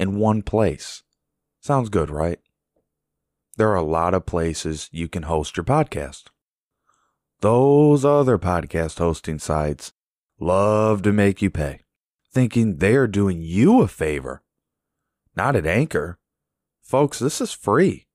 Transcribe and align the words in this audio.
in 0.00 0.16
one 0.16 0.40
place. 0.40 1.02
Sounds 1.60 1.90
good, 1.90 2.10
right? 2.10 2.40
There 3.58 3.68
are 3.68 3.76
a 3.76 3.82
lot 3.82 4.14
of 4.14 4.24
places 4.24 4.88
you 4.90 5.08
can 5.08 5.24
host 5.24 5.58
your 5.58 5.64
podcast. 5.64 6.28
Those 7.40 8.02
other 8.02 8.38
podcast 8.38 8.98
hosting 8.98 9.38
sites 9.38 9.92
love 10.40 11.02
to 11.02 11.12
make 11.12 11.42
you 11.42 11.50
pay, 11.50 11.80
thinking 12.32 12.76
they're 12.76 13.06
doing 13.06 13.42
you 13.42 13.82
a 13.82 13.88
favor. 13.88 14.42
Not 15.36 15.54
at 15.54 15.66
Anchor. 15.66 16.18
Folks, 16.80 17.18
this 17.18 17.42
is 17.42 17.52
free. 17.52 18.06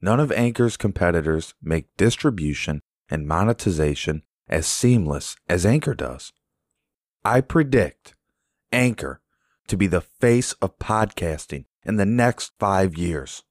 None 0.00 0.20
of 0.20 0.32
Anchor's 0.32 0.78
competitors 0.78 1.52
make 1.62 1.94
distribution 1.98 2.80
and 3.10 3.28
monetization 3.28 4.22
as 4.48 4.66
seamless 4.66 5.36
as 5.50 5.66
Anchor 5.66 5.94
does. 5.94 6.32
I 7.26 7.42
predict 7.42 8.14
Anchor 8.72 9.20
to 9.68 9.76
be 9.76 9.86
the 9.86 10.00
face 10.00 10.52
of 10.54 10.78
podcasting 10.78 11.66
in 11.84 11.96
the 11.96 12.06
next 12.06 12.52
five 12.58 12.96
years. 12.96 13.42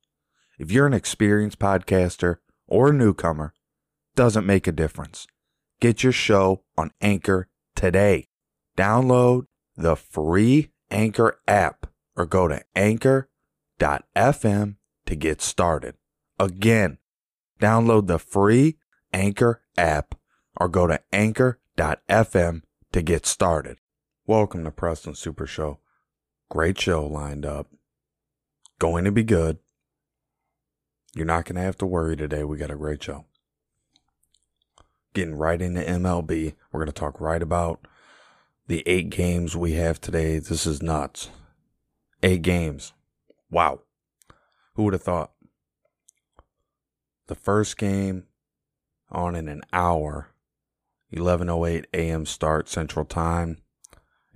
If 0.59 0.72
you're 0.72 0.88
an 0.88 0.94
experienced 0.94 1.59
podcaster 1.59 2.38
or 2.67 2.89
a 2.89 2.94
newcomer, 2.94 3.53
doesn't 4.16 4.45
make 4.45 4.67
a 4.67 4.72
difference. 4.72 5.28
Get 5.80 6.03
your 6.03 6.11
show 6.11 6.64
on 6.78 6.92
Anchor 7.02 7.47
today. 7.75 8.28
Download 8.78 9.45
the 9.75 9.95
free 9.95 10.72
Anchor 10.89 11.39
app 11.47 11.88
or 12.16 12.25
go 12.25 12.48
to 12.48 12.64
anchor.fm 12.75 14.75
to 15.05 15.16
get 15.16 15.42
started. 15.42 15.95
Again, 16.39 16.98
download 17.59 18.08
the 18.08 18.20
free 18.20 18.77
Anchor 19.11 19.61
app 19.77 20.16
or 20.59 20.67
go 20.67 20.88
to 20.88 21.02
anchor.fm 21.11 22.61
to 22.92 23.02
get 23.02 23.25
started. 23.25 23.77
Welcome 24.25 24.64
to 24.64 24.72
Preston 24.72 25.16
Super 25.16 25.48
Show. 25.48 25.80
Great 26.53 26.79
show 26.79 27.03
lined 27.03 27.47
up. 27.47 27.65
Going 28.77 29.05
to 29.05 29.11
be 29.11 29.23
good. 29.23 29.57
You're 31.15 31.25
not 31.25 31.45
going 31.45 31.55
to 31.55 31.63
have 31.63 31.79
to 31.79 31.85
worry 31.87 32.15
today. 32.15 32.43
We 32.43 32.57
got 32.57 32.69
a 32.69 32.75
great 32.75 33.01
show. 33.01 33.25
Getting 35.15 35.33
right 35.33 35.59
into 35.59 35.81
MLB. 35.81 36.53
We're 36.71 36.79
going 36.79 36.85
to 36.85 36.93
talk 36.93 37.19
right 37.19 37.41
about 37.41 37.87
the 38.67 38.83
eight 38.85 39.09
games 39.09 39.57
we 39.57 39.71
have 39.71 39.99
today. 39.99 40.37
This 40.37 40.67
is 40.67 40.83
nuts. 40.83 41.29
Eight 42.21 42.43
games. 42.43 42.93
Wow. 43.49 43.79
Who 44.75 44.83
would 44.83 44.93
have 44.93 45.01
thought? 45.01 45.31
The 47.29 47.35
first 47.35 47.79
game 47.79 48.25
on 49.09 49.35
in 49.35 49.47
an 49.47 49.63
hour. 49.73 50.27
11:08 51.11 51.85
a.m. 51.95 52.27
start 52.27 52.69
Central 52.69 53.05
Time. 53.05 53.62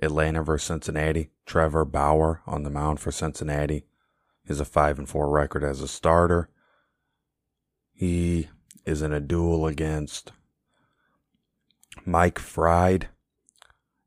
Atlanta 0.01 0.43
versus 0.43 0.67
Cincinnati. 0.67 1.31
Trevor 1.45 1.85
Bauer 1.85 2.41
on 2.45 2.63
the 2.63 2.69
mound 2.69 2.99
for 2.99 3.11
Cincinnati. 3.11 3.85
Has 4.47 4.59
a 4.59 4.65
5 4.65 4.99
and 4.99 5.09
4 5.09 5.29
record 5.29 5.63
as 5.63 5.81
a 5.81 5.87
starter. 5.87 6.49
He 7.93 8.49
is 8.85 9.01
in 9.01 9.11
a 9.11 9.19
duel 9.19 9.67
against 9.67 10.31
Mike 12.05 12.39
Fried. 12.39 13.09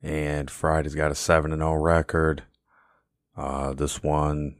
And 0.03 0.51
Fried 0.51 0.87
has 0.87 0.95
got 0.95 1.11
a 1.11 1.15
7 1.15 1.53
and 1.53 1.61
0 1.61 1.75
record. 1.75 2.45
Uh, 3.37 3.73
this 3.75 4.03
one 4.03 4.57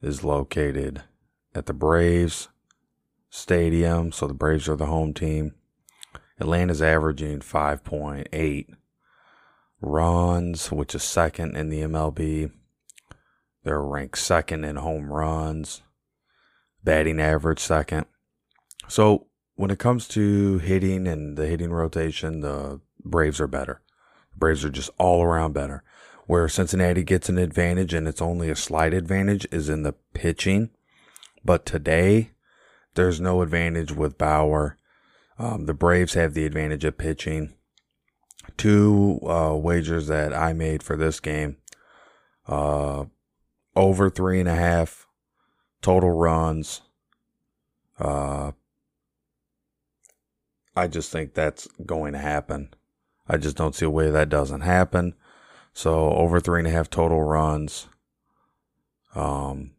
is 0.00 0.24
located 0.24 1.02
at 1.54 1.66
the 1.66 1.74
Braves 1.74 2.48
Stadium. 3.30 4.12
So 4.12 4.26
the 4.26 4.34
Braves 4.34 4.68
are 4.68 4.76
the 4.76 4.86
home 4.86 5.12
team. 5.12 5.54
Atlanta's 6.40 6.82
averaging 6.82 7.40
5.8 7.40 8.74
runs, 9.84 10.72
which 10.72 10.94
is 10.94 11.02
second 11.02 11.56
in 11.56 11.68
the 11.68 11.82
MLB. 11.82 12.50
They're 13.62 13.82
ranked 13.82 14.18
second 14.18 14.64
in 14.64 14.76
home 14.76 15.12
runs, 15.12 15.82
batting 16.82 17.20
average 17.20 17.60
second. 17.60 18.06
So 18.88 19.26
when 19.56 19.70
it 19.70 19.78
comes 19.78 20.06
to 20.08 20.58
hitting 20.58 21.06
and 21.06 21.36
the 21.36 21.46
hitting 21.46 21.72
rotation, 21.72 22.40
the 22.40 22.80
Braves 23.04 23.40
are 23.40 23.46
better. 23.46 23.80
The 24.32 24.38
Braves 24.38 24.64
are 24.64 24.70
just 24.70 24.90
all 24.98 25.22
around 25.22 25.52
better. 25.52 25.82
Where 26.26 26.48
Cincinnati 26.48 27.02
gets 27.02 27.28
an 27.28 27.38
advantage 27.38 27.92
and 27.92 28.08
it's 28.08 28.22
only 28.22 28.50
a 28.50 28.56
slight 28.56 28.94
advantage 28.94 29.46
is 29.52 29.68
in 29.68 29.82
the 29.82 29.94
pitching. 30.14 30.70
But 31.44 31.66
today, 31.66 32.30
there's 32.94 33.20
no 33.20 33.42
advantage 33.42 33.92
with 33.92 34.18
Bauer. 34.18 34.78
Um, 35.38 35.66
the 35.66 35.74
Braves 35.74 36.14
have 36.14 36.34
the 36.34 36.46
advantage 36.46 36.84
of 36.84 36.96
pitching. 36.96 37.54
Two 38.56 39.20
uh, 39.26 39.54
wagers 39.56 40.06
that 40.06 40.32
I 40.32 40.52
made 40.52 40.82
for 40.82 40.96
this 40.96 41.20
game 41.20 41.56
uh, 42.46 43.04
over 43.74 44.10
three 44.10 44.40
and 44.40 44.48
a 44.48 44.54
half 44.54 45.06
total 45.82 46.10
runs. 46.10 46.82
Uh, 47.98 48.52
I 50.76 50.86
just 50.88 51.10
think 51.10 51.34
that's 51.34 51.68
going 51.84 52.12
to 52.12 52.18
happen. 52.18 52.74
I 53.28 53.36
just 53.36 53.56
don't 53.56 53.74
see 53.74 53.86
a 53.86 53.90
way 53.90 54.10
that 54.10 54.28
doesn't 54.28 54.62
happen. 54.62 55.14
So 55.72 56.10
over 56.10 56.40
three 56.40 56.60
and 56.60 56.68
a 56.68 56.72
half 56.72 56.90
total 56.90 57.22
runs 57.22 57.88
um, 59.14 59.72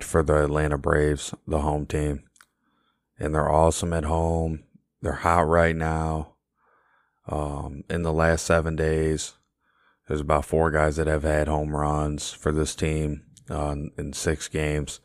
for 0.00 0.22
the 0.22 0.44
Atlanta 0.44 0.78
Braves, 0.78 1.34
the 1.46 1.60
home 1.60 1.86
team. 1.86 2.24
And 3.18 3.34
they're 3.34 3.50
awesome 3.50 3.92
at 3.92 4.04
home. 4.04 4.64
They're 5.02 5.12
hot 5.12 5.46
right 5.46 5.74
now. 5.74 6.34
Um, 7.28 7.84
in 7.90 8.02
the 8.02 8.12
last 8.12 8.46
seven 8.46 8.74
days, 8.74 9.34
there's 10.06 10.20
about 10.20 10.46
four 10.46 10.70
guys 10.70 10.96
that 10.96 11.06
have 11.06 11.22
had 11.22 11.48
home 11.48 11.76
runs 11.76 12.32
for 12.32 12.52
this 12.52 12.74
team 12.74 13.24
uh, 13.50 13.76
in 13.96 14.12
six 14.14 14.48
games. 14.48 15.00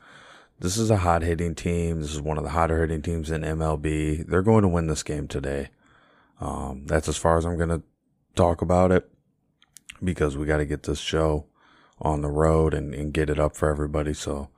This 0.59 0.78
is 0.78 0.89
a 0.89 0.97
hot 0.97 1.23
hitting 1.23 1.56
team. 1.56 2.00
This 2.00 2.13
is 2.13 2.22
one 2.22 2.38
of 2.38 2.45
the 2.45 2.51
hotter 2.51 2.79
hitting 2.79 3.01
teams 3.01 3.29
in 3.29 3.41
MLB. 3.41 4.25
They're 4.25 4.41
going 4.41 4.62
to 4.62 4.69
win 4.69 4.88
this 4.88 5.03
game 5.03 5.28
today. 5.28 5.69
Um, 6.39 6.85
that's 6.85 7.09
as 7.09 7.17
far 7.17 7.38
as 7.38 7.45
I'm 7.45 7.57
going 7.57 7.69
to 7.69 7.83
talk 8.35 8.62
about 8.62 8.91
it 8.91 9.09
because 10.01 10.38
we 10.38 10.45
got 10.45 10.57
to 10.57 10.66
get 10.66 10.83
this 10.83 11.00
show 11.00 11.47
on 12.01 12.22
the 12.22 12.29
road 12.29 12.73
and, 12.73 12.94
and, 12.94 13.13
get 13.13 13.29
it 13.29 13.39
up 13.39 13.56
for 13.56 13.69
everybody 13.69 14.13
so 14.13 14.50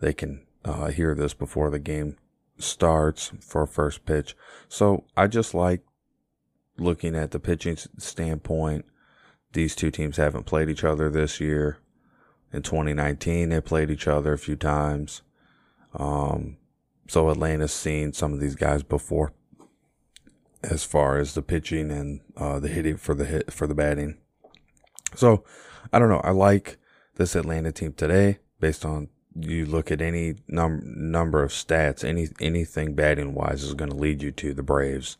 they 0.00 0.12
can 0.12 0.46
uh, 0.64 0.86
hear 0.86 1.14
this 1.14 1.34
before 1.34 1.68
the 1.68 1.78
game 1.78 2.16
starts 2.58 3.32
for 3.40 3.66
first 3.66 4.06
pitch. 4.06 4.36
So 4.68 5.04
I 5.16 5.26
just 5.26 5.52
like 5.52 5.82
looking 6.78 7.14
at 7.14 7.30
the 7.30 7.40
pitching 7.40 7.76
standpoint. 7.98 8.84
These 9.52 9.74
two 9.74 9.90
teams 9.90 10.16
haven't 10.16 10.46
played 10.46 10.68
each 10.68 10.84
other 10.84 11.08
this 11.10 11.40
year. 11.40 11.78
In 12.52 12.62
2019, 12.62 13.48
they 13.48 13.60
played 13.60 13.90
each 13.90 14.06
other 14.06 14.32
a 14.32 14.38
few 14.38 14.56
times. 14.56 15.22
Um, 15.94 16.58
so 17.08 17.30
Atlanta's 17.30 17.72
seen 17.72 18.12
some 18.12 18.32
of 18.32 18.40
these 18.40 18.54
guys 18.54 18.82
before, 18.82 19.32
as 20.62 20.84
far 20.84 21.18
as 21.18 21.34
the 21.34 21.42
pitching 21.42 21.90
and 21.90 22.20
uh, 22.36 22.58
the 22.58 22.68
hitting 22.68 22.96
for 22.96 23.14
the 23.14 23.24
hit 23.24 23.52
for 23.52 23.66
the 23.66 23.74
batting. 23.74 24.18
So 25.14 25.44
I 25.92 25.98
don't 25.98 26.08
know. 26.08 26.20
I 26.24 26.30
like 26.30 26.78
this 27.14 27.34
Atlanta 27.34 27.72
team 27.72 27.92
today 27.92 28.38
based 28.60 28.84
on 28.84 29.08
you 29.38 29.66
look 29.66 29.90
at 29.90 30.00
any 30.00 30.36
num- 30.48 30.82
number 31.10 31.42
of 31.42 31.50
stats, 31.50 32.04
any 32.04 32.28
anything 32.40 32.94
batting 32.94 33.34
wise 33.34 33.62
is 33.62 33.74
going 33.74 33.90
to 33.90 33.96
lead 33.96 34.22
you 34.22 34.32
to 34.32 34.54
the 34.54 34.62
Braves, 34.62 35.16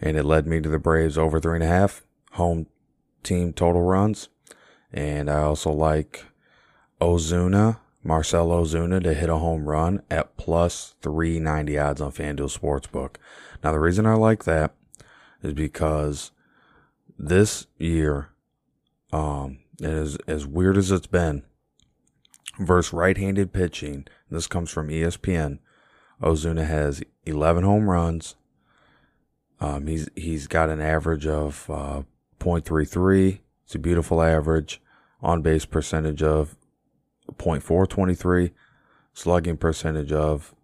and 0.00 0.16
it 0.16 0.24
led 0.24 0.46
me 0.46 0.60
to 0.60 0.68
the 0.68 0.78
Braves 0.78 1.18
over 1.18 1.40
three 1.40 1.56
and 1.56 1.64
a 1.64 1.68
half 1.68 2.02
home 2.32 2.66
team 3.22 3.52
total 3.52 3.82
runs, 3.82 4.28
and 4.92 5.30
I 5.30 5.42
also 5.42 5.70
like 5.70 6.24
Ozuna, 7.00 7.78
Marcell 8.02 8.48
Ozuna 8.48 9.02
to 9.02 9.14
hit 9.14 9.28
a 9.28 9.36
home 9.36 9.68
run 9.68 10.02
at 10.10 10.36
plus 10.36 10.94
three 11.02 11.38
ninety 11.38 11.78
odds 11.78 12.00
on 12.00 12.12
FanDuel 12.12 12.58
Sportsbook. 12.58 13.16
Now 13.62 13.72
the 13.72 13.80
reason 13.80 14.06
I 14.06 14.14
like 14.14 14.44
that 14.44 14.74
is 15.42 15.52
because 15.52 16.30
this 17.18 17.66
year, 17.78 18.30
um, 19.12 19.58
as 19.82 20.16
as 20.26 20.46
weird 20.46 20.76
as 20.76 20.90
it's 20.90 21.06
been 21.06 21.42
versus 22.60 22.92
right-handed 22.92 23.52
pitching. 23.52 24.06
This 24.30 24.46
comes 24.46 24.70
from 24.70 24.88
ESPN. 24.88 25.58
Ozuna 26.22 26.66
has 26.66 27.02
11 27.24 27.64
home 27.64 27.88
runs. 27.90 28.36
Um, 29.60 29.86
he's 29.86 30.08
he's 30.16 30.46
got 30.46 30.70
an 30.70 30.80
average 30.80 31.26
of 31.26 31.68
uh, 31.68 32.02
0.33. 32.38 33.40
It's 33.64 33.74
a 33.74 33.78
beautiful 33.78 34.22
average. 34.22 34.80
On 35.22 35.42
base 35.42 35.66
percentage 35.66 36.22
of 36.22 36.56
0.423, 37.32 38.52
slugging 39.12 39.58
percentage 39.58 40.12
of 40.12 40.54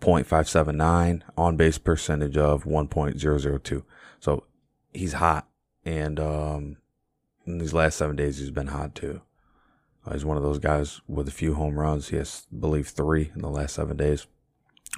0.579, 0.00 1.22
on 1.36 1.56
base 1.56 1.78
percentage 1.78 2.36
of 2.36 2.64
1.002. 2.64 3.82
So 4.18 4.44
he's 4.92 5.14
hot. 5.14 5.46
And 5.84 6.18
um, 6.18 6.76
in 7.46 7.58
these 7.58 7.72
last 7.72 7.96
seven 7.96 8.16
days, 8.16 8.38
he's 8.38 8.50
been 8.50 8.66
hot 8.66 8.96
too. 8.96 9.22
Uh, 10.04 10.12
he's 10.12 10.24
one 10.24 10.36
of 10.36 10.42
those 10.42 10.58
guys 10.58 11.00
with 11.06 11.28
a 11.28 11.32
few 11.32 11.54
home 11.54 11.78
runs. 11.78 12.08
He 12.08 12.16
has, 12.16 12.46
I 12.52 12.56
believe, 12.58 12.88
three 12.88 13.30
in 13.34 13.42
the 13.42 13.48
last 13.48 13.76
seven 13.76 13.96
days. 13.96 14.26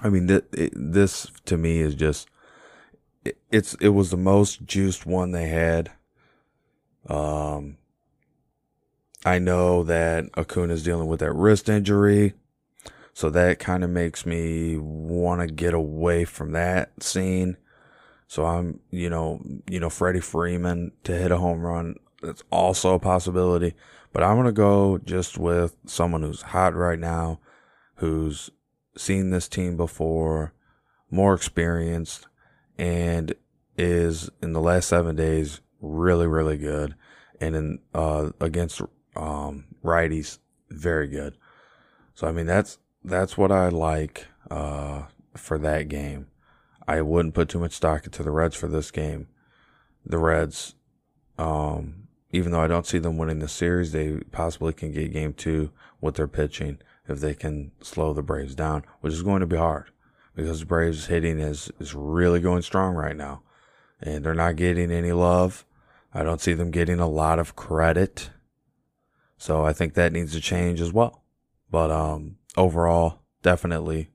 I 0.03 0.09
mean, 0.09 0.29
th- 0.29 0.45
it, 0.53 0.73
this 0.75 1.31
to 1.47 1.57
me 1.57 1.81
is 1.81 1.95
just 1.95 2.29
it, 3.25 3.39
it's 3.51 3.75
it 3.75 3.89
was 3.91 4.11
the 4.11 4.17
most 4.17 4.65
juiced 4.65 5.07
one 5.07 5.33
they 5.33 5.49
had. 5.49 5.91
Um, 7.09 7.79
I 9.25 9.39
know 9.39 9.83
that 9.85 10.27
Acuna 10.37 10.75
is 10.75 10.83
dealing 10.83 11.09
with 11.09 11.21
that 11.21 11.33
wrist 11.33 11.69
injury, 11.69 12.35
so 13.13 13.31
that 13.31 13.59
kind 13.59 13.83
of 13.83 13.91
makes 13.91 14.25
me 14.25 14.77
want 14.77 15.41
to 15.41 15.47
get 15.47 15.75
away 15.75 16.25
from 16.25 16.53
that 16.53 17.03
scene. 17.03 17.57
So 18.29 18.45
I'm, 18.45 18.81
you 18.91 19.09
know, 19.09 19.41
you 19.69 19.81
know, 19.81 19.91
Freddie 19.91 20.21
Freeman 20.21 20.93
to 21.05 21.17
hit 21.17 21.33
a 21.33 21.39
home 21.39 21.61
run. 21.61 21.97
That's 22.23 22.43
also 22.51 22.95
a 22.95 22.99
possibility. 22.99 23.75
But 24.13 24.23
I'm 24.23 24.37
gonna 24.37 24.53
go 24.53 24.99
just 24.99 25.39
with 25.39 25.77
someone 25.87 26.23
who's 26.23 26.43
hot 26.43 26.75
right 26.75 26.99
now, 26.99 27.41
who's 27.97 28.51
seen 28.99 29.31
this 29.31 29.49
team 29.49 29.77
before, 29.77 30.53
more 31.11 31.35
experienced, 31.35 32.27
and 32.77 33.35
is 33.77 34.29
in 34.43 34.53
the 34.53 34.61
last 34.61 34.89
seven 34.89 35.17
days 35.17 35.61
really, 35.81 36.27
really 36.27 36.59
good. 36.59 36.95
And 37.41 37.55
in 37.55 37.79
uh, 37.95 38.31
against 38.41 38.83
um, 39.15 39.67
righties, 39.85 40.39
very 40.71 41.07
good. 41.07 41.37
So 42.15 42.27
I 42.27 42.33
mean 42.33 42.47
that's 42.47 42.79
that's 43.05 43.39
what 43.39 43.53
I 43.53 43.69
like 43.69 44.27
uh, 44.51 45.05
for 45.37 45.57
that 45.59 45.89
game. 45.89 46.27
I 46.87 47.03
wouldn't 47.03 47.35
put 47.35 47.49
too 47.49 47.61
much 47.61 47.73
stock 47.73 48.05
into 48.05 48.23
the 48.23 48.31
Reds 48.31 48.57
for 48.57 48.67
this 48.67 48.91
game. 48.91 49.29
The 50.05 50.19
Reds, 50.19 50.75
um, 51.39 52.09
even 52.33 52.51
though 52.51 52.61
I 52.61 52.67
don't 52.67 52.87
see 52.87 52.99
them 52.99 53.19
winning 53.19 53.39
the 53.39 53.49
series, 53.49 53.93
they 53.93 54.17
possibly 54.33 54.73
can 54.73 54.91
get 54.91 55.13
game 55.13 55.35
two 55.35 55.71
with 56.01 56.17
their 56.17 56.27
pitching 56.27 56.79
if 57.09 57.21
they 57.21 57.35
can 57.35 57.73
slow 57.81 58.13
the 58.13 58.23
Braves 58.23 58.55
down, 58.55 58.85
which 59.01 59.13
is 59.13 59.23
going 59.23 59.41
to 59.41 59.47
be 59.47 59.57
hard 59.57 59.87
because 60.35 60.61
the 60.61 60.67
Braves 60.67 61.07
hitting 61.07 61.39
is, 61.39 61.71
is 61.81 61.95
really 61.95 62.41
going 62.41 62.63
strong 62.63 62.95
right 62.95 63.17
now 63.17 63.43
and 64.01 64.25
they're 64.25 64.35
not 64.35 64.57
getting 64.57 64.91
any 64.91 65.13
love. 65.13 65.65
I 66.15 66.23
don't 66.23 66.41
see 66.41 66.55
them 66.55 66.71
getting 66.71 67.01
a 67.01 67.09
lot 67.09 67.39
of 67.39 67.57
credit. 67.57 68.31
So 69.37 69.65
I 69.65 69.73
think 69.73 69.95
that 69.95 70.13
needs 70.13 70.33
to 70.33 70.41
change 70.41 70.81
as 70.81 70.93
well. 70.93 71.25
But 71.71 71.91
um, 71.91 72.37
overall, 72.57 73.21
definitely 73.43 74.11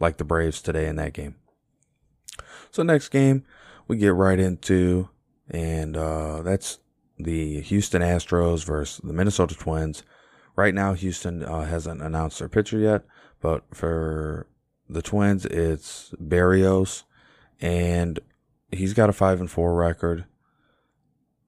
like 0.00 0.16
the 0.16 0.24
Braves 0.24 0.60
today 0.60 0.86
in 0.86 0.96
that 0.96 1.12
game. 1.12 1.36
So 2.70 2.82
next 2.82 3.08
game 3.08 3.44
we 3.88 3.96
get 3.96 4.12
right 4.12 4.38
into, 4.38 5.08
and 5.48 5.96
uh, 5.96 6.42
that's 6.42 6.78
the 7.18 7.60
Houston 7.62 8.02
Astros 8.02 8.64
versus 8.64 9.00
the 9.02 9.12
Minnesota 9.12 9.54
Twins. 9.54 10.02
Right 10.56 10.74
now, 10.74 10.94
Houston 10.94 11.44
uh, 11.44 11.66
hasn't 11.66 12.00
announced 12.00 12.38
their 12.38 12.48
pitcher 12.48 12.78
yet, 12.78 13.04
but 13.40 13.62
for 13.74 14.46
the 14.88 15.02
Twins, 15.02 15.44
it's 15.44 16.12
Berrios, 16.20 17.02
and 17.60 18.18
he's 18.70 18.94
got 18.94 19.10
a 19.10 19.12
five 19.12 19.38
and 19.38 19.50
four 19.50 19.74
record. 19.74 20.24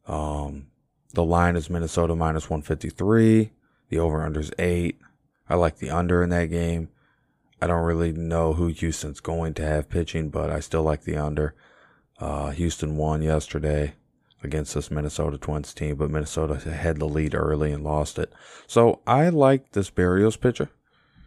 Um, 0.06 0.66
the 1.14 1.24
line 1.24 1.56
is 1.56 1.70
Minnesota 1.70 2.14
minus 2.14 2.50
one 2.50 2.60
fifty 2.60 2.90
three. 2.90 3.52
The 3.88 3.98
over 3.98 4.22
under 4.22 4.40
is 4.40 4.52
eight. 4.58 4.98
I 5.48 5.54
like 5.54 5.78
the 5.78 5.90
under 5.90 6.22
in 6.22 6.28
that 6.28 6.46
game. 6.46 6.90
I 7.62 7.66
don't 7.66 7.84
really 7.84 8.12
know 8.12 8.52
who 8.52 8.68
Houston's 8.68 9.20
going 9.20 9.54
to 9.54 9.66
have 9.66 9.88
pitching, 9.88 10.28
but 10.28 10.50
I 10.50 10.60
still 10.60 10.82
like 10.82 11.04
the 11.04 11.16
under. 11.16 11.54
Uh, 12.20 12.50
Houston 12.50 12.96
won 12.96 13.22
yesterday 13.22 13.94
against 14.42 14.74
this 14.74 14.90
Minnesota 14.90 15.38
Twins 15.38 15.74
team, 15.74 15.96
but 15.96 16.10
Minnesota 16.10 16.58
had 16.58 16.98
the 16.98 17.06
lead 17.08 17.34
early 17.34 17.72
and 17.72 17.82
lost 17.82 18.18
it. 18.18 18.32
So 18.66 19.00
I 19.06 19.28
like 19.28 19.72
this 19.72 19.90
Berrios 19.90 20.40
pitcher. 20.40 20.70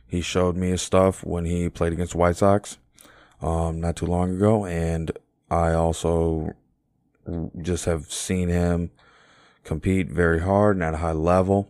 He 0.07 0.21
showed 0.21 0.55
me 0.55 0.69
his 0.69 0.81
stuff 0.81 1.23
when 1.23 1.45
he 1.45 1.69
played 1.69 1.93
against 1.93 2.15
White 2.15 2.37
Sox 2.37 2.77
um, 3.41 3.79
not 3.81 3.95
too 3.95 4.05
long 4.05 4.35
ago, 4.35 4.65
and 4.65 5.11
I 5.49 5.73
also 5.73 6.53
just 7.61 7.85
have 7.85 8.11
seen 8.11 8.49
him 8.49 8.91
compete 9.63 10.09
very 10.09 10.41
hard 10.41 10.75
and 10.75 10.83
at 10.83 10.93
a 10.93 10.97
high 10.97 11.11
level, 11.11 11.69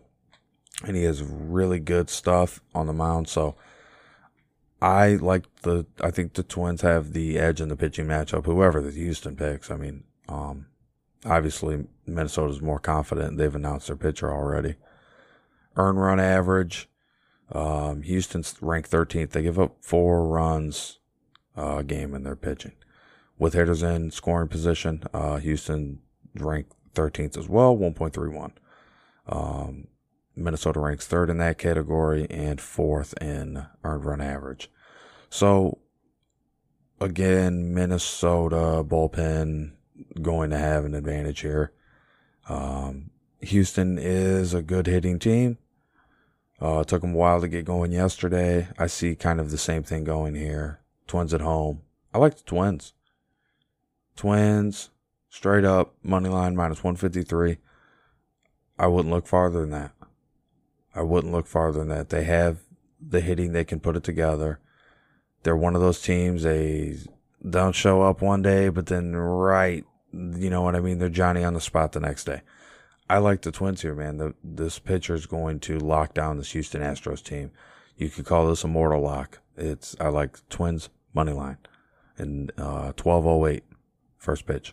and 0.84 0.96
he 0.96 1.04
has 1.04 1.22
really 1.22 1.78
good 1.78 2.10
stuff 2.10 2.60
on 2.74 2.86
the 2.86 2.92
mound. 2.92 3.28
So 3.28 3.54
I 4.80 5.14
like 5.14 5.44
the. 5.62 5.86
I 6.00 6.10
think 6.10 6.34
the 6.34 6.42
Twins 6.42 6.80
have 6.82 7.12
the 7.12 7.38
edge 7.38 7.60
in 7.60 7.68
the 7.68 7.76
pitching 7.76 8.06
matchup. 8.06 8.44
Whoever 8.44 8.80
the 8.80 8.90
Houston 8.90 9.36
picks, 9.36 9.70
I 9.70 9.76
mean, 9.76 10.04
um, 10.28 10.66
obviously 11.24 11.84
Minnesota's 12.06 12.60
more 12.60 12.78
confident. 12.78 13.38
They've 13.38 13.54
announced 13.54 13.86
their 13.86 13.96
pitcher 13.96 14.32
already. 14.32 14.76
Earn 15.76 15.96
run 15.96 16.20
average. 16.20 16.88
Um, 17.50 18.02
Houston's 18.02 18.56
ranked 18.60 18.90
13th. 18.90 19.30
They 19.30 19.42
give 19.42 19.58
up 19.58 19.76
four 19.80 20.26
runs 20.26 20.98
uh, 21.56 21.78
a 21.78 21.84
game 21.84 22.14
in 22.14 22.22
their 22.22 22.36
pitching. 22.36 22.72
With 23.38 23.54
hitters 23.54 23.82
in 23.82 24.10
scoring 24.10 24.48
position, 24.48 25.02
uh, 25.12 25.36
Houston 25.36 26.00
ranked 26.34 26.72
13th 26.94 27.36
as 27.36 27.48
well, 27.48 27.76
1.31. 27.76 28.52
Um, 29.26 29.88
Minnesota 30.34 30.80
ranks 30.80 31.06
third 31.06 31.28
in 31.28 31.38
that 31.38 31.58
category 31.58 32.26
and 32.30 32.60
fourth 32.60 33.14
in 33.20 33.66
earned 33.84 34.04
run 34.04 34.20
average. 34.20 34.70
So, 35.28 35.78
again, 37.00 37.74
Minnesota 37.74 38.82
bullpen 38.84 39.72
going 40.20 40.50
to 40.50 40.58
have 40.58 40.84
an 40.84 40.94
advantage 40.94 41.40
here. 41.40 41.72
Um, 42.48 43.10
Houston 43.40 43.98
is 43.98 44.54
a 44.54 44.62
good 44.62 44.86
hitting 44.86 45.18
team. 45.18 45.58
Uh, 46.60 46.80
it 46.80 46.88
took 46.88 47.00
them 47.00 47.14
a 47.14 47.18
while 47.18 47.40
to 47.40 47.48
get 47.48 47.64
going 47.64 47.90
yesterday. 47.90 48.68
I 48.78 48.86
see 48.86 49.16
kind 49.16 49.40
of 49.40 49.50
the 49.50 49.58
same 49.58 49.82
thing 49.82 50.04
going 50.04 50.34
here. 50.34 50.80
Twins 51.08 51.34
at 51.34 51.40
home. 51.40 51.82
I 52.14 52.18
like 52.18 52.36
the 52.36 52.44
Twins. 52.44 52.92
Twins, 54.14 54.90
straight 55.28 55.64
up, 55.64 55.94
money 56.02 56.28
line 56.28 56.54
minus 56.54 56.84
153. 56.84 57.56
I 58.78 58.86
wouldn't 58.86 59.12
look 59.12 59.26
farther 59.26 59.60
than 59.60 59.70
that. 59.70 59.92
I 60.94 61.02
wouldn't 61.02 61.32
look 61.32 61.46
farther 61.46 61.80
than 61.80 61.88
that. 61.88 62.10
They 62.10 62.24
have 62.24 62.58
the 63.00 63.20
hitting, 63.20 63.52
they 63.52 63.64
can 63.64 63.80
put 63.80 63.96
it 63.96 64.04
together. 64.04 64.60
They're 65.42 65.56
one 65.56 65.74
of 65.74 65.80
those 65.80 66.00
teams, 66.00 66.44
they 66.44 66.98
don't 67.48 67.74
show 67.74 68.02
up 68.02 68.22
one 68.22 68.42
day, 68.42 68.68
but 68.68 68.86
then 68.86 69.16
right, 69.16 69.84
you 70.12 70.50
know 70.50 70.62
what 70.62 70.76
I 70.76 70.80
mean? 70.80 70.98
They're 70.98 71.08
Johnny 71.08 71.44
on 71.44 71.54
the 71.54 71.60
spot 71.60 71.92
the 71.92 72.00
next 72.00 72.24
day. 72.24 72.42
I 73.08 73.18
like 73.18 73.42
the 73.42 73.52
Twins 73.52 73.82
here, 73.82 73.94
man. 73.94 74.16
The, 74.16 74.34
this 74.42 74.78
pitcher 74.78 75.14
is 75.14 75.26
going 75.26 75.60
to 75.60 75.78
lock 75.78 76.14
down 76.14 76.38
this 76.38 76.52
Houston 76.52 76.80
Astros 76.80 77.22
team. 77.22 77.50
You 77.96 78.08
could 78.08 78.24
call 78.24 78.48
this 78.48 78.64
a 78.64 78.68
mortal 78.68 79.02
lock. 79.02 79.40
It's 79.56 79.94
I 80.00 80.08
like 80.08 80.38
Twins 80.48 80.88
money 81.12 81.32
line 81.32 81.58
in 82.18 82.50
uh, 82.56 82.92
1208 82.92 83.64
first 84.16 84.46
pitch. 84.46 84.72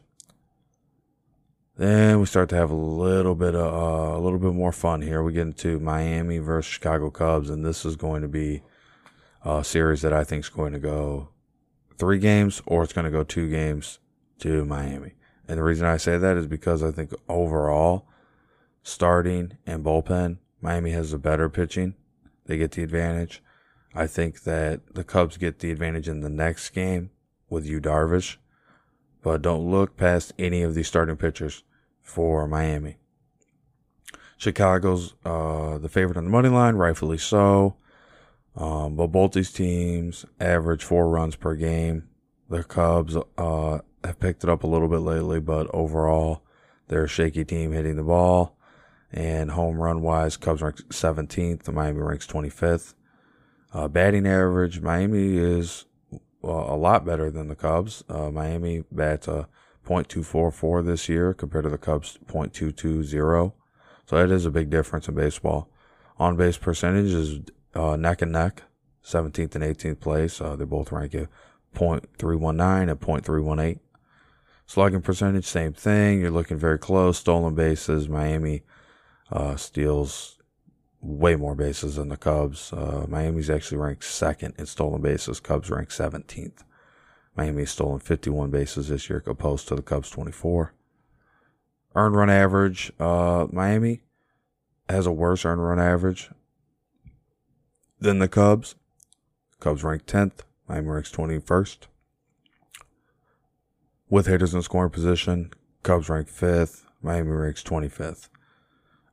Then 1.75 2.19
we 2.19 2.25
start 2.25 2.49
to 2.49 2.55
have 2.55 2.71
a 2.71 2.75
little 2.75 3.35
bit 3.35 3.55
of 3.55 3.73
uh, 3.73 4.17
a 4.17 4.19
little 4.19 4.39
bit 4.39 4.53
more 4.53 4.71
fun 4.71 5.01
here. 5.01 5.23
We 5.23 5.33
get 5.33 5.43
into 5.43 5.79
Miami 5.79 6.37
versus 6.37 6.71
Chicago 6.71 7.09
Cubs, 7.09 7.49
and 7.49 7.65
this 7.65 7.85
is 7.85 7.95
going 7.95 8.21
to 8.21 8.27
be 8.27 8.61
a 9.43 9.63
series 9.63 10.01
that 10.01 10.13
I 10.13 10.23
think 10.23 10.43
is 10.43 10.49
going 10.49 10.73
to 10.73 10.79
go 10.79 11.29
three 11.97 12.19
games 12.19 12.61
or 12.65 12.83
it's 12.83 12.93
going 12.93 13.05
to 13.05 13.11
go 13.11 13.23
two 13.23 13.49
games 13.49 13.99
to 14.39 14.65
Miami. 14.65 15.13
And 15.49 15.57
the 15.57 15.63
reason 15.63 15.87
I 15.87 15.97
say 15.97 16.19
that 16.19 16.37
is 16.37 16.45
because 16.45 16.83
I 16.83 16.91
think 16.91 17.11
overall, 17.27 18.05
starting 18.83 19.57
and 19.65 19.83
bullpen, 19.83 20.37
Miami 20.61 20.91
has 20.91 21.11
a 21.11 21.17
better 21.17 21.49
pitching. 21.49 21.95
They 22.45 22.57
get 22.57 22.73
the 22.73 22.83
advantage. 22.83 23.41
I 23.95 24.05
think 24.05 24.43
that 24.43 24.93
the 24.93 25.03
Cubs 25.03 25.37
get 25.37 25.57
the 25.57 25.71
advantage 25.71 26.07
in 26.07 26.19
the 26.19 26.29
next 26.29 26.69
game 26.69 27.09
with 27.49 27.65
Yu 27.65 27.81
Darvish. 27.81 28.37
But 29.23 29.41
don't 29.41 29.71
look 29.71 29.97
past 29.97 30.33
any 30.37 30.61
of 30.61 30.75
these 30.75 30.87
starting 30.87 31.17
pitchers 31.17 31.63
for 32.03 32.47
Miami. 32.47 32.97
Chicago's 34.37 35.15
uh, 35.25 35.79
the 35.79 35.89
favorite 35.89 36.17
on 36.17 36.25
the 36.25 36.29
money 36.29 36.49
line, 36.49 36.75
rightfully 36.75 37.17
so. 37.17 37.75
Um, 38.55 38.95
but 38.95 39.07
both 39.07 39.31
these 39.31 39.51
teams 39.51 40.25
average 40.39 40.83
four 40.83 41.09
runs 41.09 41.35
per 41.35 41.55
game. 41.55 42.07
The 42.49 42.63
Cubs 42.63 43.17
uh, 43.35 43.79
have 44.03 44.19
picked 44.19 44.43
it 44.43 44.49
up 44.49 44.63
a 44.63 44.67
little 44.67 44.87
bit 44.87 44.99
lately, 44.99 45.39
but 45.39 45.67
overall, 45.73 46.41
they're 46.87 47.05
a 47.05 47.07
shaky 47.07 47.45
team 47.45 47.71
hitting 47.71 47.95
the 47.95 48.03
ball. 48.03 48.55
And 49.11 49.51
home 49.51 49.77
run 49.77 50.01
wise, 50.01 50.37
Cubs 50.37 50.61
rank 50.61 50.77
17th, 50.89 51.63
the 51.63 51.71
Miami 51.71 51.99
ranks 51.99 52.27
25th. 52.27 52.93
Uh, 53.73 53.87
batting 53.87 54.27
average, 54.27 54.81
Miami 54.81 55.37
is 55.37 55.85
a 56.43 56.47
lot 56.47 57.05
better 57.05 57.29
than 57.29 57.47
the 57.47 57.55
Cubs. 57.55 58.03
Uh, 58.07 58.29
Miami 58.31 58.83
bats 58.91 59.27
a 59.27 59.47
.244 59.85 60.85
this 60.85 61.09
year 61.09 61.33
compared 61.33 61.63
to 61.63 61.69
the 61.69 61.77
Cubs 61.77 62.19
.220. 62.27 63.53
So 64.05 64.15
that 64.15 64.31
is 64.31 64.45
a 64.45 64.51
big 64.51 64.69
difference 64.69 65.07
in 65.07 65.15
baseball. 65.15 65.69
On 66.17 66.35
base 66.35 66.57
percentage 66.57 67.13
is 67.13 67.39
uh, 67.73 67.95
neck 67.95 68.21
and 68.21 68.31
neck, 68.31 68.63
17th 69.03 69.55
and 69.55 69.63
18th 69.63 69.99
place. 69.99 70.41
Uh, 70.41 70.55
they 70.55 70.65
both 70.65 70.91
rank 70.91 71.15
at 71.15 71.29
.319 71.75 72.89
and 72.89 72.99
.318. 72.99 73.79
Slugging 74.69 75.01
percentage, 75.01 75.45
same 75.45 75.73
thing. 75.73 76.21
You're 76.21 76.29
looking 76.29 76.59
very 76.59 76.77
close. 76.77 77.17
Stolen 77.17 77.55
bases, 77.55 78.07
Miami 78.07 78.61
uh, 79.31 79.55
steals 79.55 80.37
way 81.01 81.35
more 81.35 81.55
bases 81.55 81.95
than 81.95 82.09
the 82.09 82.17
Cubs. 82.17 82.71
Uh, 82.71 83.07
Miami's 83.09 83.49
actually 83.49 83.79
ranked 83.79 84.03
second 84.03 84.53
in 84.59 84.67
stolen 84.67 85.01
bases. 85.01 85.39
Cubs 85.39 85.71
rank 85.71 85.89
17th. 85.89 86.59
Miami's 87.35 87.71
stolen 87.71 87.97
51 87.97 88.51
bases 88.51 88.89
this 88.89 89.09
year, 89.09 89.23
opposed 89.25 89.67
to 89.69 89.75
the 89.75 89.81
Cubs 89.81 90.11
24. 90.11 90.71
Earned 91.95 92.15
run 92.15 92.29
average, 92.29 92.91
uh, 92.99 93.47
Miami 93.51 94.01
has 94.87 95.07
a 95.07 95.11
worse 95.11 95.45
earned 95.45 95.63
run 95.63 95.79
average 95.79 96.29
than 97.99 98.19
the 98.19 98.27
Cubs. 98.27 98.75
Cubs 99.59 99.83
rank 99.83 100.05
10th. 100.05 100.41
Miami 100.67 100.89
ranks 100.89 101.11
21st. 101.11 101.87
With 104.09 104.25
hitters 104.25 104.53
in 104.53 104.61
scoring 104.61 104.89
position, 104.89 105.51
Cubs 105.83 106.09
rank 106.09 106.27
5th. 106.27 106.83
Miami 107.01 107.31
ranks 107.31 107.63
25th. 107.63 108.29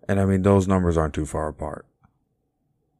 And 0.09 0.21
I 0.21 0.25
mean, 0.25 0.43
those 0.43 0.67
numbers 0.67 0.97
aren't 0.97 1.15
too 1.15 1.27
far 1.27 1.49
apart. 1.49 1.87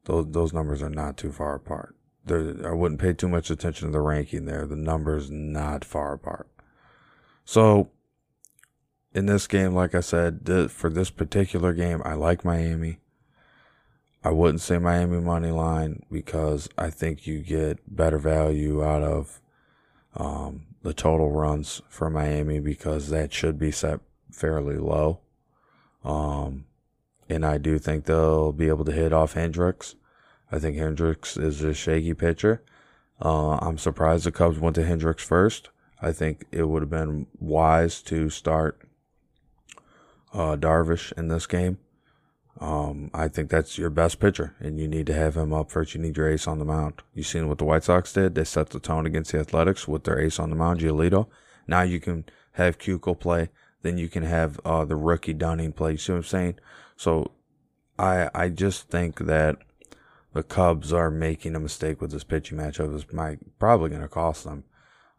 Those 0.05 0.27
those 0.29 0.53
numbers 0.53 0.81
are 0.81 0.89
not 0.89 1.17
too 1.17 1.31
far 1.31 1.55
apart. 1.55 1.95
There, 2.25 2.55
I 2.65 2.73
wouldn't 2.73 3.01
pay 3.01 3.13
too 3.13 3.27
much 3.27 3.49
attention 3.49 3.87
to 3.87 3.91
the 3.91 4.01
ranking 4.01 4.45
there. 4.45 4.65
The 4.65 4.75
numbers 4.75 5.29
not 5.31 5.83
far 5.83 6.13
apart. 6.13 6.47
So, 7.43 7.89
in 9.13 9.25
this 9.25 9.47
game, 9.47 9.73
like 9.73 9.95
I 9.95 10.01
said, 10.01 10.45
th- 10.45 10.69
for 10.69 10.89
this 10.89 11.09
particular 11.09 11.73
game, 11.73 12.01
I 12.05 12.13
like 12.13 12.45
Miami. 12.45 12.99
I 14.23 14.31
wouldn't 14.31 14.61
say 14.61 14.77
Miami 14.77 15.19
money 15.21 15.51
line 15.51 16.03
because 16.11 16.67
I 16.77 16.89
think 16.89 17.25
you 17.25 17.39
get 17.39 17.79
better 17.95 18.17
value 18.17 18.83
out 18.83 19.03
of 19.03 19.41
um, 20.15 20.67
the 20.87 20.93
total 20.93 21.29
runs 21.29 21.81
for 21.89 22.09
Miami 22.09 22.61
because 22.61 23.09
that 23.09 23.33
should 23.33 23.59
be 23.59 23.71
set 23.71 23.99
fairly 24.31 24.77
low. 24.77 25.19
Um, 26.05 26.63
and 27.27 27.45
I 27.45 27.57
do 27.57 27.77
think 27.77 28.05
they'll 28.05 28.53
be 28.53 28.69
able 28.69 28.85
to 28.85 28.93
hit 28.93 29.11
off 29.11 29.33
Hendricks. 29.33 29.95
I 30.49 30.59
think 30.59 30.77
Hendricks 30.77 31.35
is 31.35 31.61
a 31.61 31.73
shaky 31.73 32.13
pitcher. 32.13 32.63
Uh, 33.21 33.57
I'm 33.57 33.77
surprised 33.77 34.25
the 34.25 34.31
Cubs 34.31 34.59
went 34.59 34.75
to 34.75 34.85
Hendricks 34.85 35.23
first. 35.23 35.71
I 36.01 36.13
think 36.13 36.45
it 36.53 36.69
would 36.69 36.83
have 36.83 36.89
been 36.89 37.27
wise 37.37 38.01
to 38.03 38.29
start 38.29 38.79
uh, 40.31 40.55
Darvish 40.55 41.11
in 41.17 41.27
this 41.27 41.47
game. 41.47 41.79
Um, 42.59 43.11
I 43.13 43.27
think 43.27 43.49
that's 43.49 43.77
your 43.77 43.89
best 43.89 44.19
pitcher, 44.19 44.55
and 44.59 44.79
you 44.79 44.87
need 44.87 45.05
to 45.07 45.13
have 45.13 45.37
him 45.37 45.53
up 45.53 45.69
first. 45.69 45.93
You 45.93 46.01
need 46.01 46.17
your 46.17 46.29
ace 46.29 46.47
on 46.47 46.59
the 46.59 46.65
mound. 46.65 47.03
You 47.13 47.23
seen 47.23 47.47
what 47.47 47.59
the 47.59 47.65
White 47.65 47.83
Sox 47.83 48.11
did? 48.13 48.33
They 48.33 48.43
set 48.43 48.71
the 48.71 48.79
tone 48.79 49.05
against 49.05 49.31
the 49.31 49.39
Athletics 49.39 49.87
with 49.87 50.05
their 50.05 50.19
ace 50.19 50.39
on 50.39 50.49
the 50.49 50.55
mound, 50.55 50.79
Giolito. 50.79 51.27
Now 51.67 51.83
you 51.83 51.99
can 51.99 52.25
have 52.53 52.79
Keuchel 52.79 53.19
play. 53.19 53.49
Then 53.83 53.97
you 53.97 54.09
can 54.09 54.23
have 54.23 54.59
uh, 54.65 54.85
the 54.85 54.95
rookie 54.95 55.33
Dunning 55.33 55.71
play. 55.71 55.91
You 55.91 55.97
see 55.97 56.13
what 56.13 56.17
I'm 56.17 56.23
saying? 56.23 56.59
So 56.95 57.31
I 57.99 58.29
I 58.33 58.49
just 58.49 58.89
think 58.89 59.19
that 59.19 59.57
the 60.33 60.43
Cubs 60.43 60.91
are 60.91 61.11
making 61.11 61.55
a 61.55 61.59
mistake 61.59 62.01
with 62.01 62.11
this 62.11 62.23
pitching 62.23 62.57
matchup. 62.57 62.93
It's 62.95 63.11
might 63.13 63.39
probably 63.59 63.89
going 63.89 64.01
to 64.01 64.07
cost 64.07 64.43
them 64.43 64.63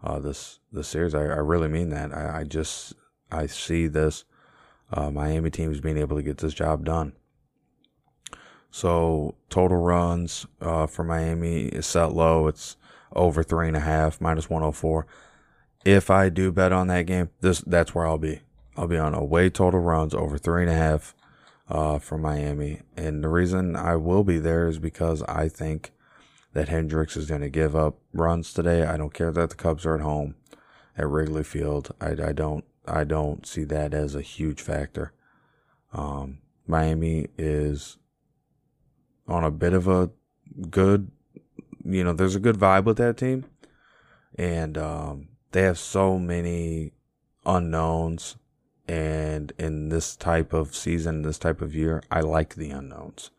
uh, 0.02 0.18
this 0.18 0.58
this 0.72 0.88
series. 0.88 1.14
I, 1.14 1.22
I 1.22 1.38
really 1.38 1.68
mean 1.68 1.90
that. 1.90 2.12
I, 2.12 2.40
I 2.40 2.44
just 2.44 2.94
I 3.30 3.46
see 3.46 3.86
this 3.86 4.24
uh, 4.92 5.10
Miami 5.10 5.50
teams 5.50 5.80
being 5.80 5.98
able 5.98 6.16
to 6.16 6.22
get 6.22 6.38
this 6.38 6.54
job 6.54 6.84
done. 6.84 7.12
So 8.70 9.34
total 9.48 9.78
runs 9.78 10.46
uh, 10.60 10.86
for 10.86 11.04
Miami 11.04 11.66
is 11.66 11.86
set 11.86 12.12
low. 12.12 12.46
It's 12.46 12.76
over 13.14 13.42
three 13.42 13.68
and 13.68 13.76
a 13.76 13.80
half, 13.80 14.20
minus 14.20 14.50
one 14.50 14.62
hundred 14.62 14.68
oh 14.68 14.72
four. 14.72 15.06
If 15.84 16.10
I 16.10 16.28
do 16.28 16.52
bet 16.52 16.72
on 16.72 16.88
that 16.88 17.06
game, 17.06 17.30
this 17.40 17.60
that's 17.60 17.94
where 17.94 18.06
I'll 18.06 18.18
be. 18.18 18.40
I'll 18.76 18.86
be 18.86 18.98
on 18.98 19.14
away 19.14 19.50
total 19.50 19.80
runs 19.80 20.14
over 20.14 20.38
three 20.38 20.62
and 20.62 20.70
a 20.70 20.74
half 20.74 21.14
uh, 21.68 21.98
for 21.98 22.18
Miami. 22.18 22.82
And 22.96 23.24
the 23.24 23.28
reason 23.28 23.74
I 23.74 23.96
will 23.96 24.22
be 24.22 24.38
there 24.38 24.68
is 24.68 24.78
because 24.78 25.22
I 25.22 25.48
think 25.48 25.92
that 26.52 26.68
Hendricks 26.68 27.16
is 27.16 27.26
going 27.26 27.40
to 27.40 27.50
give 27.50 27.74
up 27.74 27.98
runs 28.12 28.52
today. 28.52 28.84
I 28.84 28.96
don't 28.96 29.14
care 29.14 29.32
that 29.32 29.50
the 29.50 29.56
Cubs 29.56 29.84
are 29.84 29.94
at 29.94 30.00
home 30.00 30.34
at 30.96 31.08
Wrigley 31.08 31.44
Field. 31.44 31.94
I, 32.00 32.10
I 32.10 32.32
don't 32.32 32.64
I 32.86 33.04
don't 33.04 33.46
see 33.46 33.64
that 33.64 33.94
as 33.94 34.14
a 34.14 34.22
huge 34.22 34.60
factor. 34.60 35.12
Um, 35.92 36.38
Miami 36.66 37.28
is 37.36 37.96
on 39.28 39.44
a 39.44 39.50
bit 39.50 39.72
of 39.72 39.86
a 39.86 40.10
good, 40.70 41.10
you 41.84 42.02
know, 42.02 42.12
there's 42.12 42.36
a 42.36 42.40
good 42.40 42.56
vibe 42.56 42.84
with 42.84 42.96
that 42.96 43.16
team, 43.16 43.44
and 44.36 44.76
um, 44.76 45.28
they 45.52 45.62
have 45.62 45.78
so 45.78 46.18
many 46.18 46.92
unknowns 47.46 48.36
and 48.88 49.52
in 49.58 49.90
this 49.90 50.16
type 50.16 50.54
of 50.54 50.74
season, 50.74 51.20
this 51.20 51.38
type 51.38 51.60
of 51.60 51.74
year, 51.74 52.02
I 52.10 52.20
like 52.20 52.54
the 52.54 52.70
unknowns. 52.70 53.30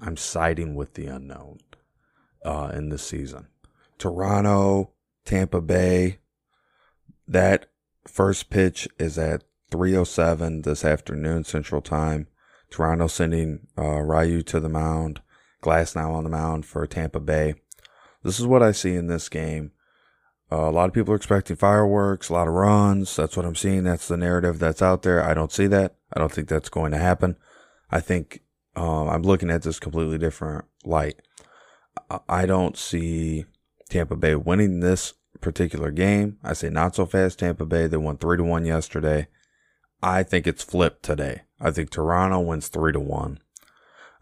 I'm 0.00 0.16
siding 0.16 0.74
with 0.74 0.94
the 0.94 1.06
unknown 1.06 1.60
uh, 2.44 2.72
in 2.74 2.88
this 2.88 3.06
season. 3.06 3.46
Toronto, 3.98 4.90
Tampa 5.24 5.60
Bay, 5.60 6.18
that 7.28 7.66
first 8.06 8.50
pitch 8.50 8.88
is 8.98 9.16
at 9.16 9.44
307 9.70 10.62
this 10.62 10.84
afternoon 10.84 11.44
Central 11.44 11.80
Time. 11.80 12.26
Toronto 12.68 13.06
sending 13.06 13.68
uh, 13.78 14.00
Ryu 14.00 14.42
to 14.42 14.58
the 14.58 14.68
mound. 14.68 15.20
Glasnow 15.66 16.14
on 16.14 16.24
the 16.24 16.30
mound 16.30 16.64
for 16.64 16.86
Tampa 16.86 17.18
Bay. 17.18 17.54
This 18.22 18.38
is 18.38 18.46
what 18.46 18.62
I 18.62 18.72
see 18.72 18.94
in 18.94 19.08
this 19.08 19.28
game. 19.28 19.72
Uh, 20.50 20.68
a 20.68 20.70
lot 20.70 20.88
of 20.88 20.94
people 20.94 21.12
are 21.12 21.16
expecting 21.16 21.56
fireworks, 21.56 22.28
a 22.28 22.32
lot 22.32 22.46
of 22.46 22.54
runs. 22.54 23.16
That's 23.16 23.36
what 23.36 23.44
I'm 23.44 23.56
seeing. 23.56 23.82
That's 23.82 24.06
the 24.06 24.16
narrative 24.16 24.60
that's 24.60 24.80
out 24.80 25.02
there. 25.02 25.22
I 25.22 25.34
don't 25.34 25.50
see 25.50 25.66
that. 25.66 25.96
I 26.12 26.20
don't 26.20 26.30
think 26.30 26.48
that's 26.48 26.68
going 26.68 26.92
to 26.92 26.98
happen. 26.98 27.36
I 27.90 28.00
think 28.00 28.42
um, 28.76 29.08
I'm 29.08 29.22
looking 29.22 29.50
at 29.50 29.62
this 29.62 29.80
completely 29.80 30.18
different 30.18 30.66
light. 30.84 31.16
I 32.28 32.46
don't 32.46 32.76
see 32.76 33.46
Tampa 33.90 34.14
Bay 34.14 34.36
winning 34.36 34.80
this 34.80 35.14
particular 35.40 35.90
game. 35.90 36.38
I 36.44 36.52
say 36.52 36.68
not 36.68 36.94
so 36.94 37.06
fast 37.06 37.40
Tampa 37.40 37.66
Bay. 37.66 37.88
They 37.88 37.96
won 37.96 38.18
3 38.18 38.36
to 38.36 38.44
1 38.44 38.64
yesterday. 38.64 39.26
I 40.02 40.22
think 40.22 40.46
it's 40.46 40.62
flipped 40.62 41.02
today. 41.02 41.42
I 41.60 41.72
think 41.72 41.90
Toronto 41.90 42.40
wins 42.40 42.68
3 42.68 42.92
to 42.92 43.00
1. 43.00 43.40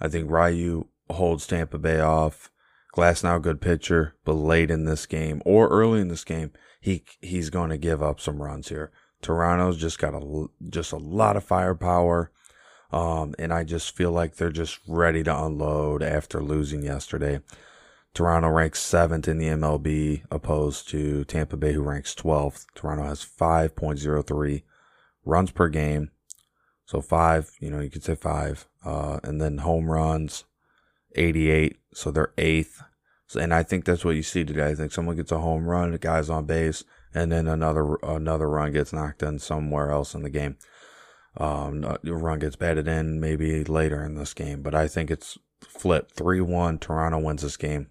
I 0.00 0.08
think 0.08 0.30
Ryu 0.30 0.86
holds 1.14 1.46
Tampa 1.46 1.78
Bay 1.78 2.00
off. 2.00 2.50
Glasnow 2.94 3.42
good 3.42 3.60
pitcher, 3.60 4.14
but 4.24 4.34
late 4.34 4.70
in 4.70 4.84
this 4.84 5.04
game 5.06 5.42
or 5.44 5.68
early 5.68 6.00
in 6.00 6.08
this 6.08 6.22
game, 6.22 6.52
he 6.80 7.04
he's 7.20 7.50
going 7.50 7.70
to 7.70 7.76
give 7.76 8.02
up 8.02 8.20
some 8.20 8.40
runs 8.40 8.68
here. 8.68 8.92
Toronto's 9.20 9.78
just 9.78 9.98
got 9.98 10.14
a 10.14 10.46
just 10.68 10.92
a 10.92 10.96
lot 10.96 11.36
of 11.36 11.42
firepower, 11.42 12.30
um, 12.92 13.34
and 13.38 13.52
I 13.52 13.64
just 13.64 13.96
feel 13.96 14.12
like 14.12 14.36
they're 14.36 14.50
just 14.52 14.78
ready 14.86 15.24
to 15.24 15.44
unload 15.44 16.02
after 16.02 16.40
losing 16.40 16.84
yesterday. 16.84 17.40
Toronto 18.14 18.48
ranks 18.48 18.80
seventh 18.80 19.26
in 19.26 19.38
the 19.38 19.48
MLB, 19.48 20.22
opposed 20.30 20.88
to 20.90 21.24
Tampa 21.24 21.56
Bay, 21.56 21.72
who 21.72 21.82
ranks 21.82 22.14
12th. 22.14 22.66
Toronto 22.76 23.02
has 23.04 23.24
5.03 23.24 24.62
runs 25.24 25.50
per 25.50 25.68
game. 25.68 26.12
So 26.86 27.00
five, 27.00 27.50
you 27.58 27.70
know, 27.70 27.80
you 27.80 27.90
could 27.90 28.04
say 28.04 28.14
five. 28.14 28.68
Uh, 28.84 29.18
and 29.24 29.40
then 29.40 29.58
home 29.58 29.90
runs, 29.90 30.44
88. 31.14 31.78
So 31.94 32.10
they're 32.10 32.32
eighth. 32.38 32.82
So, 33.26 33.40
and 33.40 33.54
I 33.54 33.62
think 33.62 33.84
that's 33.84 34.04
what 34.04 34.16
you 34.16 34.22
see 34.22 34.44
today. 34.44 34.68
I 34.68 34.74
think 34.74 34.92
someone 34.92 35.16
gets 35.16 35.32
a 35.32 35.38
home 35.38 35.66
run, 35.66 35.96
guy's 35.96 36.30
on 36.30 36.44
base, 36.44 36.84
and 37.14 37.32
then 37.32 37.46
another 37.46 37.96
another 38.02 38.48
run 38.48 38.72
gets 38.72 38.92
knocked 38.92 39.22
in 39.22 39.38
somewhere 39.38 39.90
else 39.90 40.14
in 40.14 40.22
the 40.22 40.30
game. 40.30 40.56
Um, 41.36 41.80
the 42.02 42.14
run 42.14 42.38
gets 42.38 42.56
batted 42.56 42.86
in 42.86 43.18
maybe 43.20 43.64
later 43.64 44.04
in 44.04 44.14
this 44.14 44.34
game, 44.34 44.62
but 44.62 44.74
I 44.74 44.86
think 44.86 45.10
it's 45.10 45.38
flipped. 45.60 46.12
3 46.16 46.40
1, 46.40 46.78
Toronto 46.78 47.18
wins 47.18 47.42
this 47.42 47.56
game. 47.56 47.88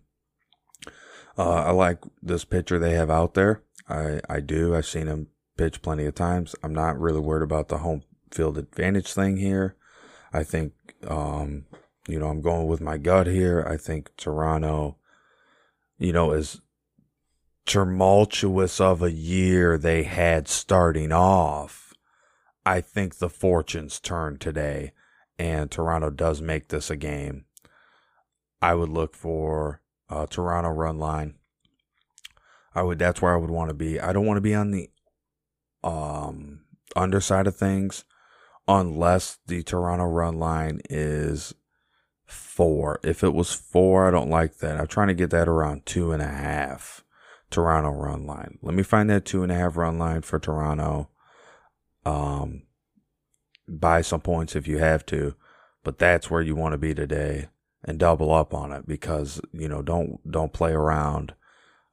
Uh, 1.37 1.63
I 1.63 1.71
like 1.71 1.99
this 2.21 2.45
pitcher 2.45 2.79
they 2.79 2.93
have 2.93 3.09
out 3.09 3.33
there. 3.33 3.63
I, 3.89 4.21
I 4.29 4.39
do. 4.39 4.75
I've 4.75 4.85
seen 4.85 5.07
him 5.07 5.27
pitch 5.57 5.81
plenty 5.81 6.05
of 6.05 6.15
times. 6.15 6.55
I'm 6.63 6.73
not 6.73 6.99
really 6.99 7.19
worried 7.19 7.43
about 7.43 7.67
the 7.67 7.79
home 7.79 8.03
field 8.31 8.57
advantage 8.57 9.11
thing 9.13 9.37
here. 9.37 9.75
I 10.31 10.43
think 10.43 10.73
um, 11.07 11.65
you 12.07 12.19
know, 12.19 12.27
I'm 12.27 12.41
going 12.41 12.67
with 12.67 12.81
my 12.81 12.97
gut 12.97 13.27
here. 13.27 13.65
I 13.67 13.77
think 13.77 14.15
Toronto, 14.17 14.97
you 15.97 16.11
know, 16.11 16.31
as 16.31 16.61
tumultuous 17.65 18.81
of 18.81 19.01
a 19.01 19.11
year 19.11 19.77
they 19.77 20.03
had 20.03 20.47
starting 20.47 21.11
off, 21.11 21.93
I 22.65 22.81
think 22.81 23.17
the 23.17 23.29
fortunes 23.29 23.99
turn 23.99 24.37
today 24.37 24.91
and 25.39 25.71
Toronto 25.71 26.09
does 26.09 26.41
make 26.41 26.67
this 26.67 26.89
a 26.89 26.95
game. 26.95 27.45
I 28.61 28.75
would 28.75 28.89
look 28.89 29.15
for 29.15 29.81
a 30.09 30.27
Toronto 30.27 30.69
run 30.69 30.97
line. 30.97 31.35
I 32.75 32.81
would 32.81 32.99
that's 32.99 33.21
where 33.21 33.33
I 33.33 33.37
would 33.37 33.49
want 33.49 33.69
to 33.69 33.73
be. 33.75 33.99
I 33.99 34.13
don't 34.13 34.25
want 34.25 34.37
to 34.37 34.41
be 34.41 34.55
on 34.55 34.71
the 34.71 34.89
um 35.83 36.61
underside 36.95 37.47
of 37.47 37.55
things 37.55 38.05
unless 38.67 39.37
the 39.47 39.63
Toronto 39.63 40.05
run 40.05 40.39
line 40.39 40.79
is 40.89 41.53
four. 42.25 42.99
If 43.03 43.23
it 43.23 43.33
was 43.33 43.53
four, 43.53 44.07
I 44.07 44.11
don't 44.11 44.29
like 44.29 44.57
that. 44.57 44.79
I'm 44.79 44.87
trying 44.87 45.09
to 45.09 45.13
get 45.13 45.29
that 45.31 45.47
around 45.47 45.85
two 45.85 46.11
and 46.11 46.21
a 46.21 46.27
half. 46.27 47.03
Toronto 47.49 47.91
run 47.91 48.25
line. 48.25 48.57
Let 48.61 48.73
me 48.73 48.83
find 48.83 49.09
that 49.09 49.25
two 49.25 49.43
and 49.43 49.51
a 49.51 49.55
half 49.55 49.77
run 49.77 49.99
line 49.99 50.21
for 50.23 50.39
Toronto. 50.39 51.09
Um, 52.05 52.63
buy 53.67 54.01
some 54.01 54.21
points 54.21 54.55
if 54.55 54.67
you 54.67 54.79
have 54.79 55.05
to, 55.07 55.35
but 55.83 55.99
that's 55.99 56.29
where 56.31 56.41
you 56.41 56.55
want 56.55 56.73
to 56.73 56.79
be 56.79 56.95
today 56.95 57.49
and 57.83 57.99
double 57.99 58.33
up 58.33 58.53
on 58.53 58.71
it 58.71 58.87
because 58.87 59.41
you 59.51 59.67
know 59.67 59.81
don't 59.81 60.19
don't 60.29 60.53
play 60.53 60.71
around 60.71 61.33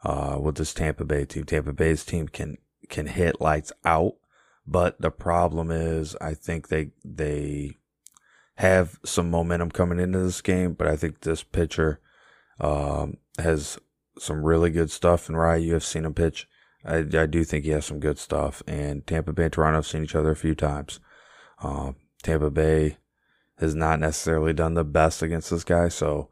uh, 0.04 0.38
with 0.40 0.56
this 0.56 0.72
Tampa 0.72 1.04
Bay 1.04 1.24
team. 1.24 1.44
Tampa 1.44 1.72
Bay's 1.72 2.04
team 2.04 2.28
can 2.28 2.56
can 2.88 3.06
hit 3.06 3.40
lights 3.40 3.72
out, 3.84 4.14
but 4.66 5.00
the 5.00 5.10
problem 5.10 5.70
is 5.70 6.16
I 6.20 6.34
think 6.34 6.68
they 6.68 6.90
they 7.04 7.76
have 8.60 9.00
some 9.06 9.30
momentum 9.30 9.70
coming 9.70 9.98
into 9.98 10.18
this 10.18 10.42
game, 10.42 10.74
but 10.74 10.86
I 10.86 10.94
think 10.94 11.20
this 11.20 11.42
pitcher 11.42 11.98
um, 12.60 13.16
has 13.38 13.78
some 14.18 14.44
really 14.44 14.68
good 14.68 14.90
stuff. 14.90 15.30
And 15.30 15.38
Ryu 15.38 15.72
have 15.72 15.82
seen 15.82 16.04
him 16.04 16.12
pitch. 16.12 16.46
I, 16.84 16.98
I 16.98 17.24
do 17.24 17.42
think 17.42 17.64
he 17.64 17.70
has 17.70 17.86
some 17.86 18.00
good 18.00 18.18
stuff. 18.18 18.62
And 18.66 19.06
Tampa 19.06 19.32
Bay 19.32 19.44
and 19.44 19.52
Toronto 19.52 19.78
have 19.78 19.86
seen 19.86 20.04
each 20.04 20.14
other 20.14 20.32
a 20.32 20.36
few 20.36 20.54
times. 20.54 21.00
Uh, 21.62 21.92
Tampa 22.22 22.50
Bay 22.50 22.98
has 23.60 23.74
not 23.74 23.98
necessarily 23.98 24.52
done 24.52 24.74
the 24.74 24.84
best 24.84 25.22
against 25.22 25.48
this 25.48 25.64
guy, 25.64 25.88
so 25.88 26.28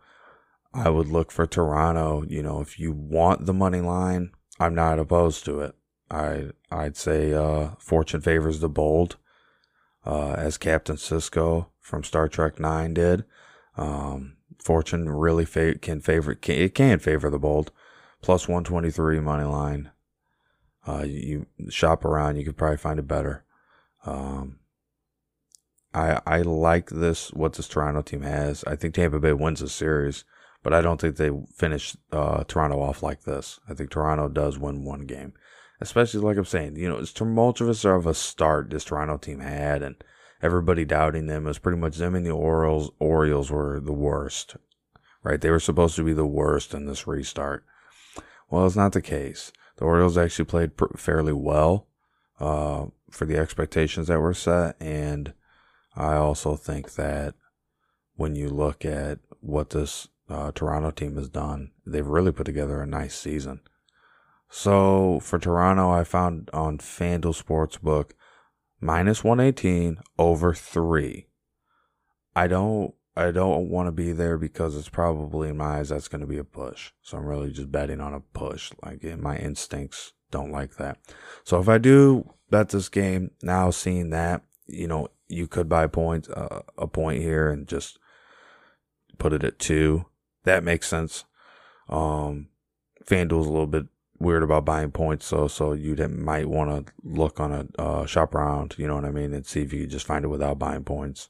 I 0.75 0.91
would 0.91 1.09
look 1.09 1.31
for 1.31 1.47
Toronto. 1.47 2.25
You 2.29 2.43
know, 2.43 2.61
if 2.61 2.79
you 2.79 2.93
want 2.93 3.47
the 3.47 3.55
money 3.55 3.81
line, 3.81 4.33
I'm 4.61 4.75
not 4.75 4.99
opposed 4.99 5.47
to 5.47 5.61
it. 5.61 5.75
I 6.11 6.51
I'd 6.71 6.97
say 6.99 7.33
uh, 7.33 7.71
fortune 7.79 8.21
favors 8.21 8.61
the 8.61 8.69
bold, 8.69 9.17
uh, 10.05 10.33
as 10.33 10.59
Captain 10.59 10.97
Sisko 10.97 11.69
from 11.89 12.05
Star 12.05 12.29
Trek 12.29 12.61
Nine 12.61 12.95
did. 12.95 13.25
Um, 13.77 14.37
fortune 14.59 15.09
really 15.09 15.47
fa- 15.47 15.79
can 15.79 16.01
favor 16.01 16.35
can, 16.35 16.57
it 16.57 16.75
can 16.75 16.99
favor 16.99 17.31
the 17.31 17.39
bold 17.39 17.73
plus 18.21 18.47
123 18.47 19.21
money 19.21 19.45
line. 19.45 19.91
Uh, 20.87 21.05
you, 21.07 21.47
shop 21.69 22.05
around, 22.05 22.37
you 22.37 22.45
could 22.45 22.57
probably 22.57 22.77
find 22.77 22.99
it 22.99 23.09
better. 23.09 23.45
Um, 24.05 24.59
I 25.95 26.21
I 26.27 26.43
like 26.43 26.91
this 26.91 27.33
what 27.33 27.55
this 27.55 27.69
Toronto 27.69 28.03
team 28.03 28.23
has. 28.23 28.65
I 28.65 28.77
think 28.77 28.95
Tampa 28.95 29.19
Bay 29.19 29.33
wins 29.33 29.61
the 29.61 29.69
series, 29.69 30.25
but 30.63 30.75
I 30.75 30.81
don't 30.81 31.01
think 31.01 31.17
they 31.17 31.31
finish 31.57 31.97
uh, 32.13 32.45
Toronto 32.45 32.81
off 32.81 33.03
like 33.03 33.23
this. 33.23 33.61
I 33.69 33.75
think 33.75 33.91
Toronto 33.91 34.29
does 34.29 34.59
win 34.59 34.85
one 34.85 35.07
game, 35.07 35.33
especially 35.81 36.21
like 36.21 36.37
I'm 36.37 36.45
saying. 36.45 36.77
You 36.77 36.89
know, 36.89 36.99
it's 36.99 37.13
tumultuous 37.13 37.85
of 37.85 38.07
a 38.07 38.15
start 38.15 38.71
this 38.71 38.85
Toronto 38.85 39.17
team 39.17 39.41
had, 39.41 39.83
and 39.83 39.97
everybody 40.43 40.85
doubting 40.85 41.27
them. 41.27 41.45
It 41.45 41.49
was 41.49 41.59
pretty 41.59 41.79
much 41.79 41.97
them 41.97 42.15
and 42.15 42.25
the 42.25 42.31
Orioles. 42.31 42.91
Orioles 42.99 43.51
were 43.51 43.81
the 43.81 43.93
worst, 43.93 44.57
right? 45.23 45.41
They 45.41 45.51
were 45.51 45.61
supposed 45.61 45.97
to 45.97 46.05
be 46.05 46.13
the 46.13 46.27
worst 46.27 46.75
in 46.75 46.87
this 46.87 47.07
restart. 47.07 47.65
Well, 48.51 48.67
it's 48.67 48.77
not 48.77 48.93
the 48.93 49.03
case. 49.03 49.53
The 49.77 49.85
Orioles 49.85 50.19
actually 50.19 50.47
played 50.47 50.77
pr- 50.77 50.97
fairly 50.97 51.33
well 51.33 51.87
uh, 52.41 52.87
for 53.11 53.25
the 53.25 53.37
expectations 53.37 54.09
that 54.09 54.21
were 54.21 54.35
set. 54.35 54.77
And 54.81 55.35
I 55.97 56.15
also 56.15 56.57
think 56.57 56.95
that 56.95 57.35
when 58.17 58.35
you 58.35 58.49
look 58.49 58.85
at 58.85 59.19
what 59.41 59.71
this 59.71 60.09
uh, 60.29 60.53
Toronto 60.53 60.91
team 60.91 61.17
has 61.17 61.29
done, 61.29 61.73
they've 61.87 62.07
really 62.07 62.33
put 62.33 62.45
together 62.45 62.81
a 62.81 62.87
nice 62.87 63.17
season. 63.17 63.61
So 64.51 65.21
for 65.21 65.39
Toronto, 65.39 65.91
I 65.91 66.05
found 66.05 66.51
on 66.53 66.79
FanDuel 66.79 67.41
Sportsbook 67.41 68.13
minus 68.81 69.25
118 69.25 69.99
over 70.19 70.55
three. 70.55 71.29
I 72.35 72.47
don't 72.47 72.95
I 73.17 73.33
don't 73.33 73.69
want 73.69 73.89
to 73.89 73.93
be 73.93 74.13
there 74.13 74.39
because 74.39 74.77
it's 74.77 74.89
probably 74.89 75.49
in 75.49 75.57
my 75.57 75.79
eyes 75.79 75.89
that's 75.89 76.07
going 76.07 76.21
to 76.21 76.27
be 76.27 76.39
a 76.39 76.45
push. 76.45 76.93
So 77.03 77.19
I'm 77.19 77.27
really 77.27 77.51
just 77.51 77.73
betting 77.73 78.01
on 78.01 78.15
a 78.15 78.21
push. 78.21 78.71
Like 78.85 79.03
my 79.19 79.37
instincts 79.37 80.13
don't 80.31 80.53
like 80.53 80.77
that. 80.77 80.99
So 81.43 81.61
if 81.61 81.69
I 81.69 81.79
do 81.79 82.33
bet 82.49 82.69
this 82.69 82.89
game 82.89 83.33
now, 83.43 83.71
seeing 83.71 84.11
that 84.11 84.43
you 84.67 84.87
know 84.87 85.09
you 85.27 85.47
could 85.47 85.69
buy 85.69 85.87
points 85.87 86.29
uh, 86.29 86.63
a 86.77 86.87
point 86.87 87.23
here 87.23 87.51
and 87.51 87.67
just 87.67 87.99
put 89.19 89.33
it 89.33 89.45
at 89.45 89.59
two. 89.59 90.07
That 90.45 90.65
makes 90.65 90.87
sense. 90.87 91.25
Um, 91.89 92.49
FanDuel's 93.05 93.47
a 93.47 93.51
little 93.51 93.67
bit 93.67 93.87
weird 94.21 94.43
about 94.43 94.65
buying 94.65 94.91
points, 94.91 95.27
so 95.27 95.49
so 95.49 95.73
you 95.73 95.95
might 96.09 96.49
want 96.49 96.87
to 96.87 96.93
look 97.03 97.41
on 97.41 97.53
a 97.53 97.81
uh, 97.81 98.07
shop 98.07 98.35
around. 98.35 98.75
You 98.79 98.87
know 98.87 98.95
what 98.95 99.05
I 99.05 99.11
mean, 99.11 99.33
and 99.33 99.47
see 99.47 99.63
if 99.63 99.73
you 99.73 99.87
just 99.87 100.07
find 100.07 100.25
it 100.25 100.29
without 100.29 100.59
buying 100.59 100.85
points 100.85 101.29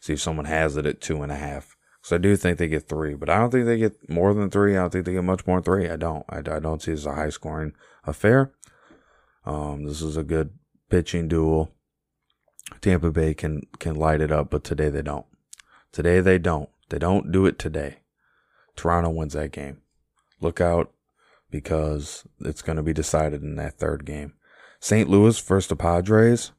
see 0.00 0.14
if 0.14 0.20
someone 0.20 0.46
has 0.46 0.76
it 0.76 0.86
at 0.86 1.00
two 1.00 1.22
and 1.22 1.30
a 1.30 1.36
half. 1.36 1.76
So 2.02 2.16
I 2.16 2.18
do 2.18 2.34
think 2.34 2.56
they 2.56 2.66
get 2.66 2.88
three, 2.88 3.14
but 3.14 3.28
I 3.28 3.38
don't 3.38 3.50
think 3.50 3.66
they 3.66 3.76
get 3.76 4.08
more 4.08 4.32
than 4.32 4.50
three. 4.50 4.74
I 4.74 4.80
don't 4.80 4.90
think 4.90 5.04
they 5.04 5.12
get 5.12 5.22
much 5.22 5.46
more 5.46 5.58
than 5.58 5.64
three. 5.64 5.88
I 5.88 5.96
don't. 5.96 6.24
I, 6.30 6.38
I 6.38 6.58
don't 6.58 6.82
see 6.82 6.92
it 6.92 6.94
as 6.94 7.06
a 7.06 7.14
high 7.14 7.28
scoring 7.28 7.74
affair. 8.06 8.52
Um, 9.44 9.84
this 9.84 10.00
is 10.00 10.16
a 10.16 10.24
good 10.24 10.50
pitching 10.88 11.28
duel. 11.28 11.72
Tampa 12.80 13.10
Bay 13.10 13.34
can 13.34 13.62
can 13.78 13.94
light 13.94 14.22
it 14.22 14.32
up, 14.32 14.50
but 14.50 14.64
today 14.64 14.88
they 14.88 15.02
don't. 15.02 15.26
Today 15.92 16.20
they 16.20 16.38
don't. 16.38 16.70
They 16.88 16.98
don't 16.98 17.30
do 17.30 17.44
it 17.44 17.58
today. 17.58 17.98
Toronto 18.76 19.10
wins 19.10 19.34
that 19.34 19.52
game. 19.52 19.82
Look 20.40 20.60
out 20.60 20.90
because 21.50 22.26
it's 22.40 22.62
going 22.62 22.76
to 22.76 22.82
be 22.82 22.92
decided 22.92 23.42
in 23.42 23.56
that 23.56 23.78
third 23.78 24.04
game. 24.04 24.34
St. 24.80 25.08
Louis 25.08 25.38
versus 25.40 25.68
the 25.68 25.76
Padres. 25.76 26.52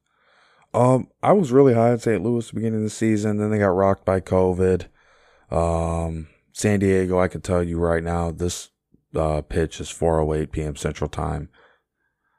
Um, 0.73 1.10
I 1.21 1.34
was 1.34 1.51
really 1.51 1.73
high 1.73 1.91
on 1.91 1.99
St. 1.99 2.23
Louis 2.23 2.47
the 2.47 2.56
beginning 2.56 2.80
of 2.80 2.84
the 2.84 2.89
season. 2.89 3.38
Then 3.38 3.49
they 3.49 3.58
got 3.58 3.67
rocked 3.67 4.06
by 4.06 4.21
COVID. 4.21 4.86
Um, 5.49 6.27
San 6.54 6.80
Diego, 6.80 7.19
I 7.19 7.27
can 7.27 7.41
tell 7.41 7.63
you 7.63 7.77
right 7.77 8.04
now, 8.04 8.32
this 8.32 8.69
uh, 9.15 9.41
pitch 9.41 9.82
is 9.82 9.89
4:08 9.89 10.51
p.m. 10.51 10.75
Central 10.75 11.10
Time. 11.10 11.49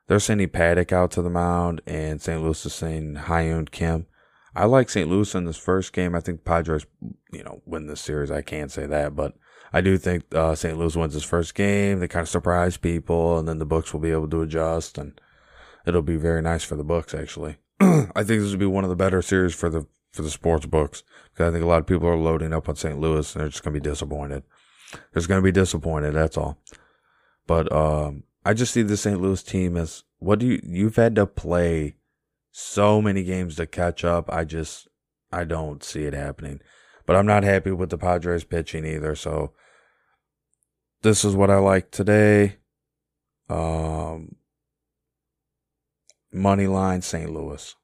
They're 0.06 0.20
sending 0.20 0.48
Paddack 0.48 0.92
out 0.92 1.10
to 1.12 1.22
the 1.22 1.30
mound, 1.30 1.80
and 1.86 2.20
St. 2.20 2.42
Louis 2.42 2.64
is 2.64 2.74
saying 2.74 3.14
Hyun 3.14 3.70
Kim. 3.70 4.06
I 4.54 4.66
like 4.66 4.90
St. 4.90 5.08
Louis 5.08 5.34
in 5.34 5.44
this 5.44 5.56
first 5.56 5.92
game. 5.92 6.14
I 6.14 6.20
think 6.20 6.44
Padres, 6.44 6.86
you 7.32 7.42
know, 7.42 7.62
win 7.64 7.86
this 7.86 8.00
series. 8.00 8.30
I 8.30 8.42
can't 8.42 8.70
say 8.70 8.86
that, 8.86 9.16
but 9.16 9.34
I 9.72 9.80
do 9.80 9.96
think 9.96 10.24
uh, 10.35 10.54
St. 10.54 10.78
Louis 10.78 10.96
wins 10.96 11.14
this 11.14 11.24
first 11.24 11.54
game. 11.54 12.00
They 12.00 12.08
kind 12.08 12.22
of 12.22 12.28
surprise 12.28 12.76
people, 12.76 13.38
and 13.38 13.48
then 13.48 13.58
the 13.58 13.64
books 13.64 13.92
will 13.92 14.00
be 14.00 14.11
able 14.11 14.28
to 14.28 14.42
adjust, 14.42 14.98
and 14.98 15.18
it'll 15.87 16.02
be 16.02 16.16
very 16.16 16.42
nice 16.42 16.64
for 16.64 16.76
the 16.76 16.85
books 16.85 17.14
actually. 17.14 17.56
I 17.80 18.22
think 18.22 18.42
this 18.42 18.50
would 18.50 18.58
be 18.61 18.66
one 18.66 18.85
of 18.85 18.90
the 18.90 18.96
better 18.96 19.22
series 19.22 19.54
for 19.54 19.70
the 19.70 19.87
for 20.12 20.22
the 20.22 20.30
sports 20.30 20.66
books 20.66 21.02
because 21.32 21.48
I 21.48 21.52
think 21.52 21.64
a 21.64 21.68
lot 21.68 21.80
of 21.80 21.87
people 21.87 22.06
are 22.06 22.16
loading 22.16 22.52
up 22.52 22.68
on 22.68 22.76
St. 22.76 22.98
Louis 22.98 23.35
and 23.35 23.40
they're 23.40 23.48
just 23.48 23.64
going 23.64 23.74
to 23.74 23.80
be 23.80 23.90
disappointed. 23.90 24.42
They're 24.92 25.26
going 25.26 25.40
to 25.40 25.44
be 25.44 25.52
disappointed. 25.52 26.12
That's 26.12 26.37
all. 26.37 26.58
But 27.46 27.72
um, 27.72 28.24
I 28.44 28.52
just 28.52 28.74
see 28.74 28.82
the 28.82 28.96
St. 28.96 29.20
Louis 29.20 29.42
team 29.42 29.76
as 29.76 30.04
what 30.18 30.38
do 30.38 30.46
you 30.46 30.61
you've 30.62 30.96
had 30.96 31.14
to 31.16 31.26
play 31.26 31.96
so 32.50 33.00
many 33.00 33.24
games 33.24 33.56
to 33.56 33.66
catch 33.66 34.04
up. 34.04 34.30
I 34.30 34.44
just 34.44 34.88
I 35.32 35.44
don't 35.44 35.82
see 35.82 36.04
it 36.04 36.14
happening. 36.14 36.61
But 37.06 37.16
I'm 37.16 37.26
not 37.26 37.42
happy 37.42 37.72
with 37.72 37.90
the 37.90 37.98
Padres 37.98 38.44
pitching 38.44 38.85
either. 38.85 39.16
So 39.16 39.52
this 41.02 41.24
is 41.24 41.34
what 41.34 41.50
I 41.50 41.58
like 41.58 41.90
today. 41.90 42.56
Um, 43.48 44.36
Money 46.32 46.66
line 46.66 47.02
St. 47.02 47.30
Louis. 47.30 47.74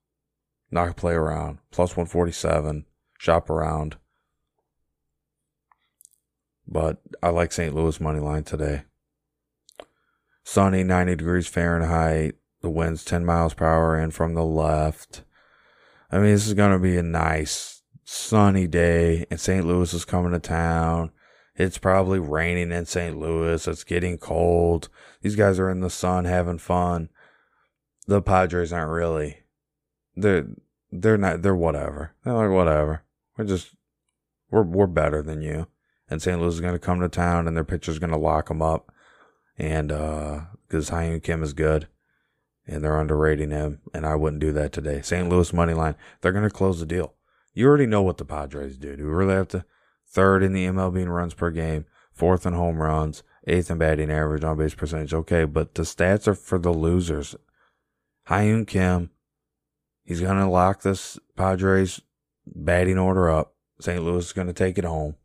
Not 0.71 0.83
gonna 0.83 0.95
play 0.95 1.15
around. 1.15 1.59
Plus 1.71 1.91
147. 1.91 2.87
Shop 3.19 3.51
around. 3.51 3.97
But 6.67 6.99
I 7.23 7.29
like 7.31 7.53
St. 7.53 7.75
Louis 7.75 8.01
money 8.01 8.21
line 8.21 8.45
today. 8.45 8.83
Sunny, 10.45 10.85
90 10.85 11.17
degrees 11.17 11.47
Fahrenheit. 11.47 12.37
The 12.61 12.71
wind's 12.71 13.05
10 13.05 13.25
miles 13.25 13.55
per 13.55 13.67
hour 13.67 13.99
in 13.99 14.11
from 14.11 14.35
the 14.35 14.45
left. 14.45 15.23
I 16.11 16.17
mean, 16.17 16.33
this 16.33 16.47
is 16.47 16.55
going 16.55 16.73
to 16.73 16.79
be 16.79 16.97
a 16.97 17.03
nice 17.03 17.83
sunny 18.05 18.67
day, 18.67 19.27
and 19.31 19.39
St. 19.39 19.67
Louis 19.67 19.93
is 19.93 20.05
coming 20.05 20.33
to 20.33 20.39
town. 20.39 21.11
It's 21.59 21.77
probably 21.77 22.19
raining 22.19 22.73
in 22.73 22.87
St. 22.87 23.19
Louis. 23.19 23.69
It's 23.69 23.85
getting 23.85 24.17
cold. 24.17 24.89
These 25.21 25.37
guys 25.37 25.59
are 25.59 25.69
in 25.69 25.81
the 25.81 25.91
sun 25.91 26.25
having 26.25 26.59
fun 26.59 27.11
the 28.09 28.23
Padres 28.23 28.73
aren't 28.73 28.91
really 28.91 29.41
they're 30.17 30.49
they're 30.91 31.19
not 31.19 31.43
they're 31.43 31.55
whatever. 31.55 32.15
They're 32.25 32.35
like 32.35 32.51
whatever. 32.51 33.05
We're 33.37 33.45
just 33.45 33.75
we're 34.51 34.63
we're 34.63 34.89
better 34.89 35.23
than 35.23 35.43
you. 35.43 35.69
And 36.11 36.21
St. 36.21 36.41
Louis 36.41 36.55
is 36.55 36.61
going 36.63 36.73
to 36.73 36.79
come 36.79 37.01
to 37.01 37.09
town 37.09 37.47
and 37.47 37.55
their 37.55 37.65
pitcher's 37.65 37.99
going 37.99 38.13
to 38.13 38.19
lock 38.19 38.49
them 38.49 38.63
up. 38.63 38.91
And 39.59 39.93
uh 39.93 40.41
cuz 40.69 40.91
Hyun 40.91 41.23
Kim 41.23 41.43
is 41.43 41.53
good 41.53 41.87
and 42.67 42.83
they're 42.83 42.99
underrating 42.99 43.51
him 43.51 43.81
and 43.93 44.07
I 44.07 44.15
wouldn't 44.15 44.41
do 44.41 44.53
that 44.53 44.73
today. 44.73 45.03
St. 45.03 45.29
Louis 45.29 45.53
money 45.53 45.75
line, 45.75 45.95
they're 46.21 46.33
going 46.33 46.49
to 46.49 46.51
close 46.51 46.81
the 46.81 46.87
deal. 46.87 47.15
You 47.53 47.69
already 47.69 47.87
know 47.87 48.03
what 48.03 48.17
the 48.17 48.25
Padres 48.25 48.79
do. 48.79 48.97
Do 48.97 49.05
we 49.05 49.11
really 49.11 49.35
have 49.35 49.49
to 49.49 49.67
third 50.11 50.43
in 50.43 50.53
the 50.53 50.67
MLB 50.67 51.03
in 51.03 51.09
runs 51.09 51.35
per 51.35 51.51
game, 51.51 51.85
fourth 52.13 52.47
in 52.47 52.55
home 52.55 52.81
runs, 52.81 53.23
eighth 53.47 53.71
in 53.71 53.79
batting 53.79 54.11
average, 54.11 54.45
on 54.45 54.57
base 54.59 54.75
percentage? 54.75 55.15
Okay, 55.15 55.45
but 55.45 55.75
the 55.75 55.83
stats 55.83 56.27
are 56.27 56.35
for 56.35 56.59
the 56.59 56.73
losers. 56.73 57.37
Hyun 58.29 58.67
Kim. 58.67 59.11
He's 60.05 60.21
going 60.21 60.39
to 60.39 60.49
lock 60.49 60.83
this 60.83 61.19
Padres 61.37 62.01
batting 62.47 62.99
order 62.99 63.29
up. 63.29 63.55
St. 63.81 64.03
Louis 64.03 64.27
is 64.27 64.33
going 64.33 64.47
to 64.47 64.53
take 64.53 64.79
it 64.79 64.85
home. 64.85 65.17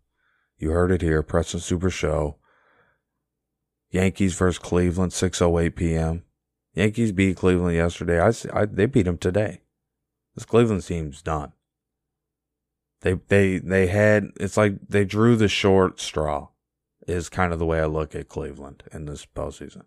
You 0.58 0.72
heard 0.72 0.91
it 0.91 1.02
here, 1.02 1.24
Preston 1.24 1.60
Super 1.60 1.89
Show. 1.89 2.38
Yankees 3.89 4.34
versus 4.36 4.60
Cleveland, 4.60 5.12
6:08 5.12 5.76
p.m. 5.76 6.24
Yankees 6.74 7.12
beat 7.12 7.38
Cleveland 7.38 7.76
yesterday. 7.76 8.19
I, 8.19 8.32
I 8.54 8.65
they 8.65 8.88
beat 8.88 9.04
them 9.04 9.17
today. 9.17 9.62
This 10.36 10.46
Cleveland 10.46 10.84
team's 10.84 11.22
done. 11.22 11.54
They 13.04 13.20
they 13.28 13.60
they 13.60 13.88
had 13.88 14.32
it's 14.39 14.58
like 14.58 14.76
they 14.89 15.06
drew 15.06 15.36
the 15.36 15.48
short 15.48 16.00
straw. 16.00 16.48
Is 17.06 17.28
kind 17.28 17.52
of 17.52 17.60
the 17.60 17.66
way 17.66 17.82
I 17.82 17.86
look 17.86 18.16
at 18.16 18.30
Cleveland 18.30 18.84
in 18.94 19.06
this 19.06 19.26
postseason. 19.26 19.84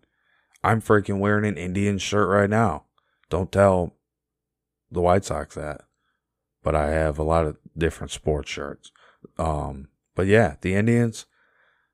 I'm 0.63 0.83
freaking 0.83 1.17
wearing 1.17 1.45
an 1.45 1.57
Indian 1.57 1.97
shirt 1.97 2.29
right 2.29 2.49
now. 2.49 2.85
Don't 3.31 3.51
tell 3.51 3.95
the 4.91 5.01
White 5.01 5.25
Sox 5.25 5.55
that. 5.55 5.81
But 6.61 6.75
I 6.75 6.89
have 6.89 7.17
a 7.17 7.23
lot 7.23 7.47
of 7.47 7.57
different 7.75 8.11
sports 8.11 8.51
shirts. 8.51 8.91
Um, 9.39 9.87
but 10.15 10.27
yeah, 10.27 10.57
the 10.61 10.75
Indians, 10.75 11.25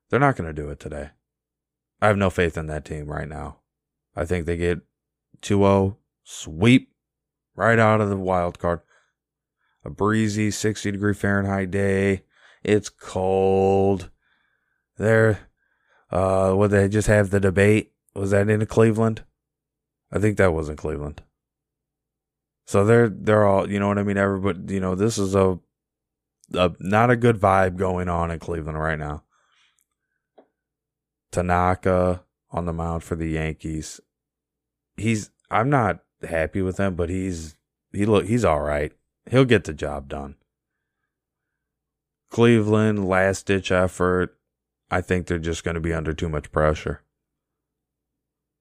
they're 0.10 0.20
not 0.20 0.36
going 0.36 0.54
to 0.54 0.62
do 0.62 0.70
it 0.70 0.80
today. 0.80 1.12
I 2.02 2.08
have 2.08 2.18
no 2.18 2.30
faith 2.30 2.58
in 2.58 2.68
that 2.68 2.84
team 2.84 3.08
right 3.08 3.30
now. 3.30 3.60
I 4.16 4.26
think 4.26 4.46
they 4.46 4.58
get 4.58 4.82
2 5.42 5.60
0 5.60 5.98
sweep 6.24 6.92
right 7.56 7.80
out 7.80 8.02
of 8.02 8.10
the 8.10 8.18
wild 8.18 8.60
card. 8.60 8.82
A 9.86 9.90
breezy 9.90 10.52
60 10.52 10.92
degree 10.92 11.14
Fahrenheit 11.14 11.72
day. 11.72 12.24
It's 12.64 12.90
cold. 12.90 14.10
There, 14.98 15.40
uh, 16.12 16.54
would 16.56 16.72
they 16.72 16.88
just 16.88 17.08
have 17.08 17.30
the 17.30 17.40
debate? 17.40 17.92
Was 18.16 18.32
that 18.32 18.50
in 18.50 18.66
Cleveland? 18.66 19.24
I 20.12 20.20
think 20.20 20.38
that 20.38 20.54
was 20.54 20.70
in 20.70 20.76
Cleveland. 20.76 21.24
So 22.66 22.86
they're 22.86 23.10
they're 23.10 23.46
all 23.46 23.70
you 23.70 23.80
know 23.80 23.88
what 23.88 23.98
I 23.98 24.04
mean. 24.04 24.18
Everybody, 24.18 24.76
you 24.76 24.80
know, 24.80 24.96
this 24.96 25.18
is 25.18 25.36
a, 25.36 25.60
a 26.54 26.72
not 26.80 27.10
a 27.10 27.16
good 27.16 27.38
vibe 27.38 27.76
going 27.76 28.08
on 28.08 28.32
in 28.32 28.40
Cleveland 28.40 28.80
right 28.80 28.98
now. 28.98 29.24
Tanaka 31.32 32.24
on 32.52 32.66
the 32.66 32.74
mound 32.74 33.04
for 33.04 33.16
the 33.16 33.28
Yankees. 33.28 34.00
He's 34.96 35.32
I'm 35.50 35.70
not 35.70 36.04
happy 36.28 36.62
with 36.62 36.78
him, 36.78 36.96
but 36.96 37.10
he's 37.10 37.58
he 37.92 38.06
look 38.06 38.26
he's 38.26 38.46
all 38.46 38.62
right. 38.62 38.94
He'll 39.30 39.46
get 39.46 39.64
the 39.64 39.74
job 39.74 40.10
done. 40.10 40.36
Cleveland 42.30 43.08
last 43.08 43.46
ditch 43.46 43.72
effort. 43.72 44.38
I 44.90 45.02
think 45.02 45.28
they're 45.28 45.40
just 45.40 45.64
going 45.64 45.76
to 45.76 45.82
be 45.82 45.94
under 45.94 46.14
too 46.14 46.30
much 46.30 46.52
pressure. 46.52 47.02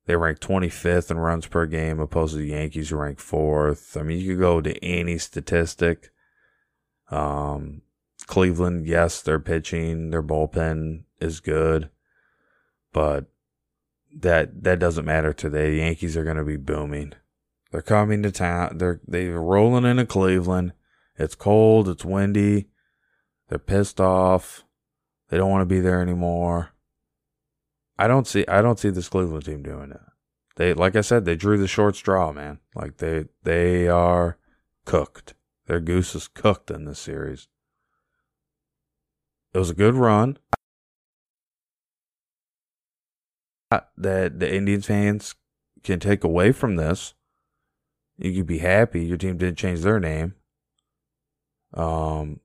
They 0.07 0.16
rank 0.16 0.40
25th 0.40 1.11
in 1.11 1.18
runs 1.18 1.46
per 1.46 1.66
game, 1.66 2.01
opposed 2.01 2.35
to 2.35 2.38
the 2.38 2.48
Yankees 2.48 2.90
who 2.90 2.96
rank 2.96 3.20
fourth. 3.20 3.96
I 3.96 4.03
mean, 4.03 4.18
you 4.18 4.33
could 4.35 4.40
go 4.40 4.61
to 4.61 4.85
any 4.85 5.18
statistic. 5.18 6.11
Um, 7.11 7.83
Cleveland, 8.27 8.87
yes, 8.87 9.22
their 9.22 9.38
pitching, 9.38 10.11
their 10.11 10.22
bullpen 10.22 11.05
is 11.20 11.40
good, 11.40 11.90
but 12.92 13.27
that 14.14 14.64
that 14.64 14.79
doesn't 14.79 15.05
matter 15.05 15.33
today. 15.33 15.70
The 15.70 15.77
Yankees 15.79 16.16
are 16.16 16.25
going 16.25 16.37
to 16.37 16.44
be 16.44 16.57
booming. 16.57 17.14
They're 17.72 17.82
coming 17.82 18.22
to 18.22 18.30
town. 18.30 18.76
They're 18.76 19.00
they're 19.08 19.40
rolling 19.40 19.87
into 19.87 20.04
Cleveland. 20.04 20.74
It's 21.16 21.35
cold. 21.35 21.88
It's 21.88 22.04
windy. 22.04 22.68
They're 23.48 23.58
pissed 23.58 24.00
off. 24.00 24.64
They 25.30 25.38
don't 25.38 25.50
want 25.50 25.62
to 25.62 25.74
be 25.74 25.80
there 25.80 26.00
anymore. 26.02 26.72
I 27.98 28.08
don't 28.08 28.26
see 28.26 28.46
I 28.46 28.61
don't 28.61 28.78
see 28.78 28.90
this 28.90 29.08
Cleveland 29.08 29.46
team 29.46 29.62
doing 29.62 29.90
it. 29.90 30.00
They 30.56 30.74
like 30.74 30.96
I 30.96 31.00
said, 31.00 31.24
they 31.24 31.35
drew 31.35 31.56
the 31.56 31.66
short 31.66 31.96
straw, 31.96 32.30
man. 32.30 32.58
Like 32.74 32.98
they 32.98 33.24
they 33.42 33.88
are 33.88 34.37
cooked. 34.85 35.32
Their 35.66 35.80
goose 35.80 36.14
is 36.14 36.28
cooked 36.28 36.70
in 36.70 36.85
this 36.85 36.98
series. 36.98 37.48
It 39.54 39.58
was 39.58 39.70
a 39.70 39.74
good 39.74 39.94
run. 39.94 40.37
That 43.70 44.40
the 44.40 44.54
Indians 44.54 44.87
fans 44.87 45.35
can 45.82 46.00
take 46.00 46.22
away 46.22 46.52
from 46.52 46.76
this. 46.76 47.14
You 48.22 48.32
could 48.35 48.46
be 48.46 48.58
happy 48.58 49.04
your 49.04 49.18
team 49.18 49.37
didn't 49.37 49.58
change 49.58 49.80
their 49.80 49.98
name. 49.98 50.35
Um, 51.74 52.38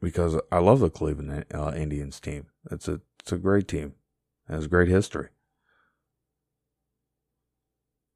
because 0.00 0.38
I 0.52 0.58
love 0.58 0.78
the 0.80 0.90
Cleveland 0.90 1.46
uh, 1.52 1.72
Indians 1.74 2.20
team. 2.20 2.46
It's 2.70 2.86
a 2.86 3.00
it's 3.20 3.32
a 3.32 3.38
great 3.38 3.66
team 3.66 3.94
It 4.48 4.54
has 4.54 4.68
great 4.68 4.88
history. 4.88 5.30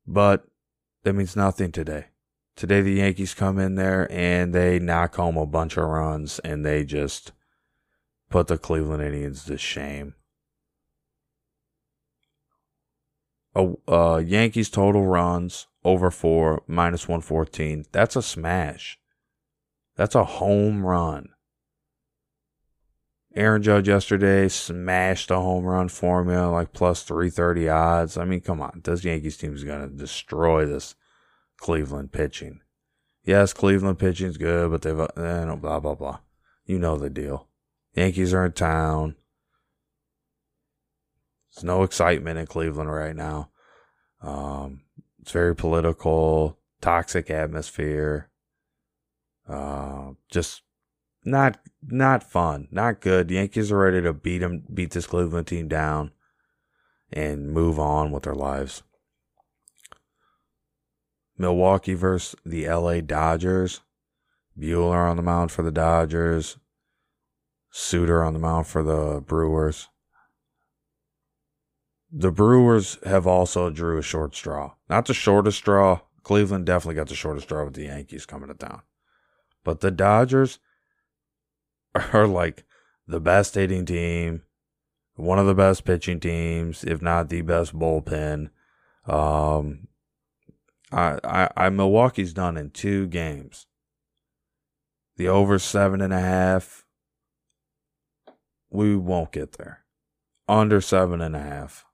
But 0.06 0.44
that 1.02 1.14
means 1.14 1.34
nothing 1.34 1.72
today. 1.72 2.06
Today, 2.54 2.82
the 2.82 2.94
Yankees 2.94 3.34
come 3.34 3.58
in 3.58 3.74
there 3.74 4.06
and 4.12 4.54
they 4.54 4.78
knock 4.78 5.16
home 5.16 5.36
a 5.36 5.46
bunch 5.46 5.76
of 5.76 5.84
runs 5.84 6.38
and 6.40 6.64
they 6.64 6.84
just 6.84 7.32
put 8.28 8.46
the 8.46 8.58
Cleveland 8.58 9.02
Indians 9.02 9.44
to 9.46 9.56
shame. 9.56 10.14
A 13.54 13.72
uh, 13.88 14.18
Yankees 14.18 14.70
total 14.70 15.06
runs 15.06 15.66
over 15.84 16.10
four 16.10 16.62
minus 16.66 17.08
114. 17.08 17.84
That's 17.92 18.16
a 18.16 18.22
smash. 18.22 18.98
That's 19.96 20.14
a 20.14 20.24
home 20.24 20.84
run. 20.84 21.30
Aaron 23.34 23.62
Judge 23.62 23.86
yesterday 23.86 24.48
smashed 24.48 25.30
a 25.30 25.36
home 25.36 25.64
run 25.64 25.88
formula 25.88 26.50
like 26.50 26.72
plus 26.72 27.02
330 27.04 27.68
odds. 27.68 28.16
I 28.16 28.24
mean, 28.24 28.40
come 28.40 28.60
on. 28.60 28.80
This 28.82 29.04
Yankees 29.04 29.36
team 29.36 29.54
is 29.54 29.62
going 29.62 29.88
to 29.88 29.96
destroy 29.96 30.66
this 30.66 30.96
Cleveland 31.58 32.12
pitching. 32.12 32.60
Yes, 33.24 33.52
Cleveland 33.52 33.98
pitching's 33.98 34.36
good, 34.36 34.70
but 34.70 34.82
they've, 34.82 34.98
eh, 34.98 35.54
blah, 35.54 35.78
blah, 35.78 35.94
blah. 35.94 36.18
You 36.64 36.78
know 36.78 36.96
the 36.96 37.10
deal. 37.10 37.48
Yankees 37.94 38.34
are 38.34 38.46
in 38.46 38.52
town. 38.52 39.16
There's 41.54 41.64
no 41.64 41.82
excitement 41.82 42.38
in 42.38 42.46
Cleveland 42.46 42.92
right 42.92 43.16
now. 43.16 43.50
Um, 44.22 44.82
it's 45.20 45.32
very 45.32 45.54
political, 45.54 46.58
toxic 46.80 47.30
atmosphere. 47.30 48.28
Uh, 49.48 50.12
just 50.30 50.62
not 51.24 51.58
not 51.82 52.22
fun, 52.22 52.68
not 52.70 53.00
good. 53.00 53.28
The 53.28 53.34
Yankees 53.34 53.72
are 53.72 53.78
ready 53.78 54.00
to 54.02 54.12
beat 54.12 54.38
them, 54.38 54.64
beat 54.72 54.92
this 54.92 55.06
Cleveland 55.06 55.46
team 55.46 55.68
down, 55.68 56.12
and 57.12 57.50
move 57.50 57.78
on 57.78 58.12
with 58.12 58.22
their 58.24 58.34
lives. 58.34 58.82
Milwaukee 61.36 61.94
versus 61.94 62.36
the 62.44 62.68
LA 62.68 63.00
Dodgers. 63.00 63.80
Buehler 64.58 65.08
on 65.08 65.16
the 65.16 65.22
mound 65.22 65.50
for 65.50 65.62
the 65.62 65.70
Dodgers. 65.70 66.58
Suter 67.70 68.22
on 68.22 68.34
the 68.34 68.38
mound 68.38 68.66
for 68.66 68.82
the 68.82 69.22
Brewers. 69.26 69.88
The 72.12 72.32
Brewers 72.32 72.98
have 73.04 73.26
also 73.26 73.70
drew 73.70 73.98
a 73.98 74.02
short 74.02 74.34
straw. 74.34 74.74
Not 74.88 75.06
the 75.06 75.14
shortest 75.14 75.58
straw. 75.58 76.00
Cleveland 76.22 76.66
definitely 76.66 76.96
got 76.96 77.08
the 77.08 77.14
shortest 77.14 77.46
straw 77.46 77.64
with 77.64 77.74
the 77.74 77.84
Yankees 77.84 78.26
coming 78.26 78.48
to 78.48 78.54
town. 78.54 78.82
But 79.64 79.80
the 79.80 79.90
Dodgers, 79.90 80.58
are 82.12 82.26
like 82.26 82.64
the 83.06 83.20
best 83.20 83.54
hitting 83.54 83.84
team, 83.84 84.42
one 85.14 85.38
of 85.38 85.46
the 85.46 85.54
best 85.54 85.84
pitching 85.84 86.20
teams, 86.20 86.84
if 86.84 87.02
not 87.02 87.28
the 87.28 87.42
best 87.42 87.76
bullpen. 87.76 88.50
Um, 89.06 89.88
I, 90.92 91.18
I, 91.24 91.48
I 91.56 91.70
Milwaukee's 91.70 92.32
done 92.32 92.56
in 92.56 92.70
two 92.70 93.06
games. 93.06 93.66
The 95.16 95.28
over 95.28 95.58
seven 95.58 96.00
and 96.00 96.12
a 96.12 96.20
half, 96.20 96.86
we 98.70 98.96
won't 98.96 99.32
get 99.32 99.52
there. 99.52 99.84
Under 100.48 100.80
seven 100.80 101.20
and 101.20 101.36
a 101.36 101.40
half. 101.40 101.84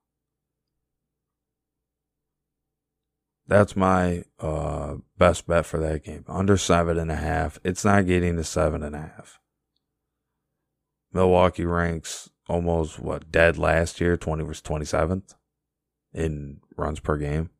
That's 3.48 3.76
my 3.76 4.24
uh, 4.40 4.96
best 5.18 5.46
bet 5.46 5.66
for 5.66 5.78
that 5.78 6.04
game. 6.04 6.24
Under 6.26 6.56
seven 6.56 6.98
and 6.98 7.12
a 7.12 7.16
half. 7.16 7.58
It's 7.62 7.84
not 7.84 8.06
getting 8.06 8.36
to 8.36 8.44
seven 8.44 8.82
and 8.82 8.96
a 8.96 9.00
half. 9.00 9.38
Milwaukee 11.12 11.64
ranks 11.64 12.28
almost 12.48 12.98
what 12.98 13.30
dead 13.30 13.56
last 13.56 14.00
year, 14.00 14.16
twenty 14.16 14.44
was 14.44 14.60
twenty 14.60 14.84
seventh 14.84 15.34
in 16.12 16.60
runs 16.76 17.00
per 17.00 17.16
game. 17.16 17.50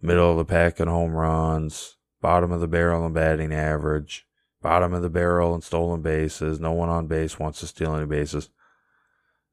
Middle 0.00 0.32
of 0.32 0.38
the 0.38 0.44
pack 0.44 0.80
in 0.80 0.88
home 0.88 1.12
runs, 1.12 1.96
bottom 2.20 2.52
of 2.52 2.60
the 2.60 2.68
barrel 2.68 3.06
in 3.06 3.12
batting 3.12 3.52
average, 3.52 4.26
bottom 4.62 4.92
of 4.92 5.02
the 5.02 5.10
barrel 5.10 5.54
in 5.54 5.60
stolen 5.60 6.02
bases. 6.02 6.60
No 6.60 6.72
one 6.72 6.88
on 6.88 7.06
base 7.06 7.38
wants 7.38 7.60
to 7.60 7.66
steal 7.66 7.94
any 7.94 8.06
bases. 8.06 8.50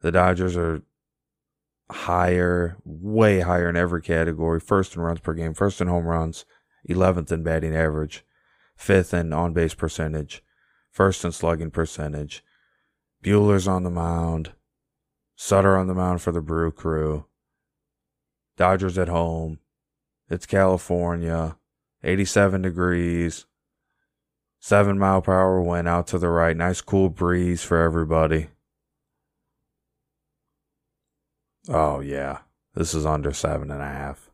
The 0.02 0.12
Dodgers 0.12 0.58
are 0.58 0.84
higher, 1.92 2.78
way 2.84 3.42
higher 3.42 3.70
in 3.70 3.76
every 3.76 4.02
category. 4.02 4.60
First 4.60 4.96
in 4.96 5.02
runs 5.02 5.20
per 5.20 5.34
game, 5.34 5.54
first 5.54 5.82
in 5.82 5.88
home 5.88 6.06
runs, 6.06 6.46
11th 6.90 7.32
in 7.32 7.44
batting 7.44 7.76
average, 7.76 8.24
fifth 8.76 9.14
in 9.14 9.34
on 9.34 9.54
base 9.54 9.74
percentage, 9.74 10.44
first 10.92 11.24
in 11.24 11.32
slugging 11.32 11.72
percentage. 11.72 12.44
Buehler's 13.24 13.68
on 13.68 13.84
the 13.84 13.90
mound. 13.90 14.52
Suter 15.36 15.76
on 15.76 15.88
the 15.88 15.94
mound 15.94 16.22
for 16.22 16.32
the 16.32 16.42
Brew 16.42 16.72
Crew. 16.72 17.26
Dodgers 18.56 18.98
at 18.98 19.10
home. 19.10 19.60
It's 20.30 20.46
California. 20.46 21.58
87 22.04 22.62
degrees. 22.62 23.46
Seven 24.60 24.98
mile 24.98 25.22
per 25.22 25.34
hour 25.34 25.62
wind 25.62 25.88
out 25.88 26.08
to 26.08 26.18
the 26.18 26.30
right. 26.30 26.56
Nice 26.56 26.82
cool 26.82 27.10
breeze 27.10 27.64
for 27.64 27.82
everybody. 27.82 28.48
Oh, 31.68 32.00
yeah. 32.00 32.40
This 32.74 32.94
is 32.94 33.06
under 33.06 33.34
seven 33.34 33.72
and 33.72 33.82
a 33.82 33.88
half. 33.88 34.30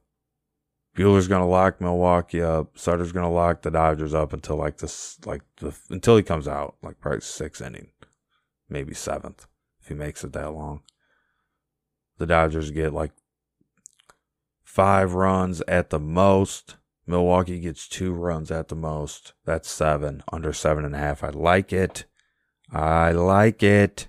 Buehler's 0.95 1.27
gonna 1.29 1.47
lock 1.47 1.79
Milwaukee 1.79 2.41
up. 2.41 2.77
Suter's 2.77 3.13
gonna 3.13 3.31
lock 3.31 3.61
the 3.61 3.71
Dodgers 3.71 4.13
up 4.13 4.33
until 4.33 4.57
like 4.57 4.77
this, 4.77 5.17
like 5.25 5.41
the 5.57 5.73
until 5.89 6.17
he 6.17 6.23
comes 6.23 6.47
out, 6.47 6.75
like 6.81 6.99
probably 6.99 7.21
sixth 7.21 7.61
inning, 7.61 7.91
maybe 8.67 8.93
seventh 8.93 9.47
if 9.81 9.87
he 9.87 9.93
makes 9.93 10.23
it 10.23 10.33
that 10.33 10.53
long. 10.53 10.81
The 12.17 12.25
Dodgers 12.25 12.71
get 12.71 12.93
like 12.93 13.13
five 14.63 15.13
runs 15.13 15.61
at 15.67 15.91
the 15.91 15.99
most. 15.99 16.75
Milwaukee 17.07 17.59
gets 17.59 17.87
two 17.87 18.11
runs 18.11 18.51
at 18.51 18.67
the 18.67 18.75
most. 18.75 19.33
That's 19.45 19.69
seven 19.71 20.23
under 20.31 20.51
seven 20.51 20.83
and 20.83 20.95
a 20.95 20.99
half. 20.99 21.23
I 21.23 21.29
like 21.29 21.71
it. 21.71 22.05
I 22.71 23.11
like 23.11 23.63
it. 23.63 24.07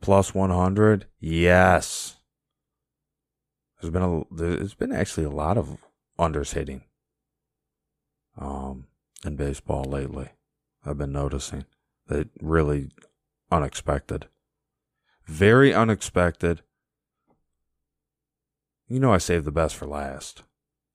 Plus 0.00 0.34
one 0.34 0.50
hundred. 0.50 1.06
Yes. 1.18 2.16
There's 3.80 3.92
been 3.92 4.02
a 4.02 4.22
there's 4.34 4.74
been 4.74 4.92
actually 4.92 5.24
a 5.24 5.30
lot 5.30 5.56
of 5.56 5.78
unders 6.18 6.52
hitting 6.52 6.82
um 8.36 8.86
in 9.24 9.36
baseball 9.36 9.84
lately. 9.84 10.30
I've 10.84 10.98
been 10.98 11.12
noticing 11.12 11.64
that 12.06 12.28
really 12.40 12.90
unexpected. 13.50 14.28
Very 15.26 15.72
unexpected. 15.72 16.62
You 18.88 19.00
know 19.00 19.12
I 19.12 19.18
saved 19.18 19.44
the 19.44 19.52
best 19.52 19.76
for 19.76 19.86
last. 19.86 20.42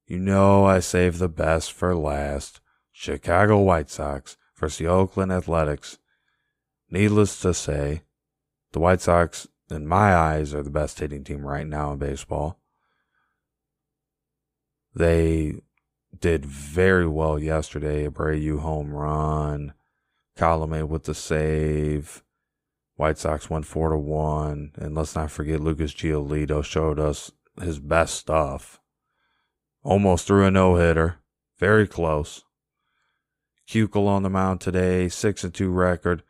You 0.08 0.20
know 0.20 0.66
I 0.66 0.80
saved 0.80 1.20
the 1.20 1.30
best 1.30 1.72
for 1.72 1.96
last. 1.96 2.62
Chicago 2.92 3.60
White 3.60 3.90
Sox 3.90 4.38
versus 4.56 4.78
the 4.78 4.88
Oakland 4.88 5.32
Athletics. 5.32 5.98
Needless 6.90 7.40
to 7.42 7.54
say, 7.54 8.04
the 8.76 8.80
White 8.82 9.00
Sox, 9.00 9.48
in 9.72 9.88
my 9.88 10.14
eyes, 10.14 10.54
are 10.54 10.62
the 10.62 10.70
best 10.70 11.00
hitting 11.00 11.24
team 11.24 11.46
right 11.46 11.66
now 11.66 11.94
in 11.94 11.98
baseball. 11.98 12.60
They 14.94 15.62
did 16.20 16.46
very 16.46 17.08
well 17.08 17.40
yesterday. 17.40 18.06
Abreu 18.06 18.60
home 18.60 18.94
run. 18.94 19.76
Colome 20.38 20.90
with 20.90 21.06
the 21.06 21.16
save. 21.16 22.22
White 22.98 23.18
Sox 23.18 23.50
won 23.50 23.64
four 23.64 23.92
to 23.92 23.98
one. 23.98 24.74
And 24.76 24.94
let's 24.94 25.16
not 25.16 25.32
forget 25.32 25.62
Lucas 25.62 25.94
Giolito 25.94 26.62
showed 26.62 27.00
us 27.00 27.32
his 27.62 27.80
best 27.80 28.16
stuff. 28.16 28.82
Almost 29.84 30.28
threw 30.28 30.46
a 30.46 30.52
no 30.52 30.76
hitter. 30.76 31.20
Very 31.58 31.88
close. 31.88 32.44
Keuchel 33.70 34.10
on 34.10 34.24
the 34.24 34.30
mound 34.30 34.60
today, 34.60 35.08
six 35.08 35.46
and 35.46 35.54
two 35.54 35.70
record. 35.72 36.24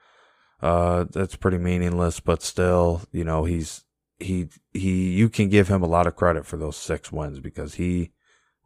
Uh, 0.65 1.05
that's 1.11 1.35
pretty 1.35 1.59
meaningless, 1.59 2.19
but 2.19 2.41
still, 2.41 3.03
you 3.11 3.23
know, 3.23 3.45
he's 3.45 3.83
he 4.17 4.47
he. 4.73 5.11
You 5.11 5.29
can 5.29 5.47
give 5.47 5.67
him 5.67 5.83
a 5.83 5.87
lot 5.87 6.07
of 6.07 6.15
credit 6.15 6.43
for 6.43 6.57
those 6.57 6.75
six 6.75 7.11
wins 7.11 7.39
because 7.39 7.75
he 7.75 8.13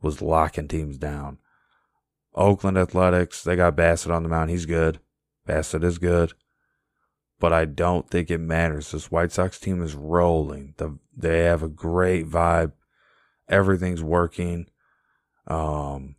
was 0.01 0.21
locking 0.21 0.69
teams 0.69 0.97
down. 0.97 1.39
Oakland 2.33 2.77
Athletics, 2.77 3.43
they 3.43 3.57
got 3.57 3.75
Bassitt 3.75 4.15
on 4.15 4.23
the 4.23 4.29
mound. 4.29 4.49
He's 4.49 4.65
good. 4.65 5.01
Bassitt 5.45 5.83
is 5.83 5.97
good. 5.97 6.31
But 7.37 7.51
I 7.51 7.65
don't 7.65 8.09
think 8.09 8.31
it 8.31 8.37
matters. 8.37 8.91
This 8.91 9.11
White 9.11 9.33
Sox 9.33 9.59
team 9.59 9.83
is 9.83 9.93
rolling. 9.93 10.75
The, 10.77 10.97
they 11.13 11.39
have 11.39 11.63
a 11.63 11.67
great 11.67 12.29
vibe. 12.29 12.71
Everything's 13.49 14.01
working. 14.01 14.67
Um, 15.47 16.15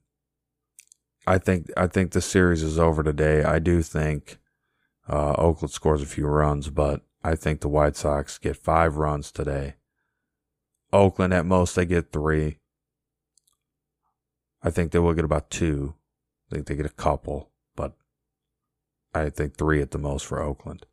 I 1.27 1.39
think 1.39 1.71
I 1.75 1.87
think 1.87 2.13
the 2.13 2.21
series 2.21 2.63
is 2.63 2.79
over 2.79 3.03
today. 3.03 3.45
I 3.45 3.61
do 3.61 3.81
think 3.81 4.37
uh, 5.11 5.35
Oakland 5.37 5.73
scores 5.73 6.03
a 6.03 6.07
few 6.07 6.27
runs, 6.27 6.71
but 6.71 7.03
I 7.25 7.35
think 7.35 7.61
the 7.61 7.69
White 7.69 7.97
Sox 7.97 8.39
get 8.39 8.57
five 8.57 8.97
runs 8.97 9.33
today. 9.33 9.75
Oakland 10.93 11.35
at 11.35 11.45
most 11.45 11.75
they 11.75 11.85
get 11.85 12.13
three. 12.13 12.59
I 14.63 14.71
think 14.71 14.93
they 14.93 15.01
will 15.01 15.15
get 15.15 15.25
about 15.25 15.51
two. 15.51 15.95
I 16.51 16.55
think 16.55 16.67
they 16.67 16.77
get 16.77 16.87
a 16.87 16.91
couple, 16.91 17.51
but 17.75 17.97
I 19.13 19.31
think 19.31 19.57
three 19.57 19.83
at 19.83 19.91
the 19.91 19.99
most 19.99 20.27
for 20.27 20.41
Oakland. 20.41 20.87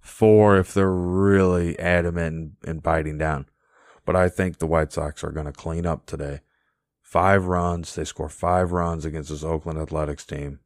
Four 0.00 0.56
if 0.56 0.74
they're 0.74 0.90
really 0.90 1.78
adamant 1.78 2.34
and, 2.34 2.56
and 2.64 2.82
biting 2.82 3.18
down. 3.18 3.46
But 4.04 4.16
I 4.16 4.28
think 4.28 4.58
the 4.58 4.66
White 4.66 4.92
Sox 4.92 5.22
are 5.22 5.30
going 5.30 5.46
to 5.46 5.52
clean 5.52 5.86
up 5.86 6.06
today. 6.06 6.40
Five 7.02 7.44
runs. 7.46 7.94
They 7.94 8.04
score 8.04 8.28
five 8.28 8.72
runs 8.72 9.04
against 9.04 9.30
this 9.30 9.44
Oakland 9.44 9.78
Athletics 9.78 10.24
team. 10.24 10.60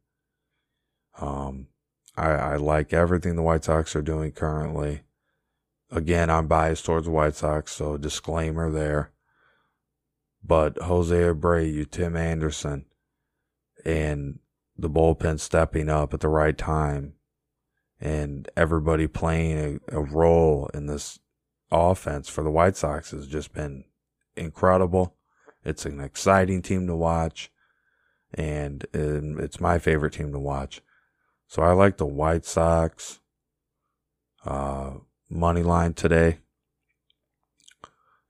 Um, 1.19 1.67
I, 2.17 2.29
I 2.29 2.55
like 2.55 2.93
everything 2.93 3.35
the 3.35 3.41
White 3.41 3.65
Sox 3.65 3.95
are 3.95 4.01
doing 4.01 4.31
currently. 4.31 5.01
Again, 5.91 6.29
I'm 6.29 6.47
biased 6.47 6.85
towards 6.85 7.05
the 7.05 7.11
White 7.11 7.35
Sox, 7.35 7.71
so 7.71 7.97
disclaimer 7.97 8.71
there. 8.71 9.11
But 10.43 10.77
Jose 10.81 11.15
Abreu, 11.15 11.89
Tim 11.89 12.15
Anderson, 12.15 12.85
and 13.83 14.39
the 14.77 14.89
bullpen 14.89 15.39
stepping 15.39 15.89
up 15.89 16.13
at 16.13 16.19
the 16.19 16.27
right 16.27 16.57
time, 16.57 17.13
and 17.99 18.49
everybody 18.55 19.07
playing 19.07 19.79
a, 19.89 19.97
a 19.97 20.01
role 20.01 20.69
in 20.73 20.85
this 20.85 21.19
offense 21.71 22.29
for 22.29 22.43
the 22.43 22.51
White 22.51 22.77
Sox 22.77 23.11
has 23.11 23.27
just 23.27 23.53
been 23.53 23.85
incredible. 24.35 25.15
It's 25.63 25.85
an 25.85 25.99
exciting 25.99 26.61
team 26.61 26.87
to 26.87 26.95
watch, 26.95 27.51
and, 28.33 28.85
and 28.93 29.39
it's 29.39 29.59
my 29.59 29.79
favorite 29.79 30.13
team 30.13 30.31
to 30.31 30.39
watch. 30.39 30.81
So 31.47 31.61
I 31.61 31.73
like 31.73 31.97
the 31.97 32.05
White 32.05 32.45
Sox 32.45 33.19
uh, 34.45 34.95
money 35.29 35.63
line 35.63 35.93
today, 35.93 36.39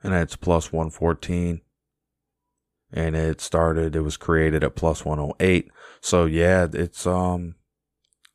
and 0.04 0.13
it's 0.13 0.36
plus 0.36 0.71
114 0.71 1.62
and 2.93 3.15
it 3.15 3.41
started 3.41 3.95
it 3.95 4.01
was 4.01 4.15
created 4.15 4.63
at 4.63 4.75
plus 4.75 5.04
108 5.04 5.71
so 6.01 6.25
yeah 6.25 6.67
it's 6.71 7.08
um 7.08 7.56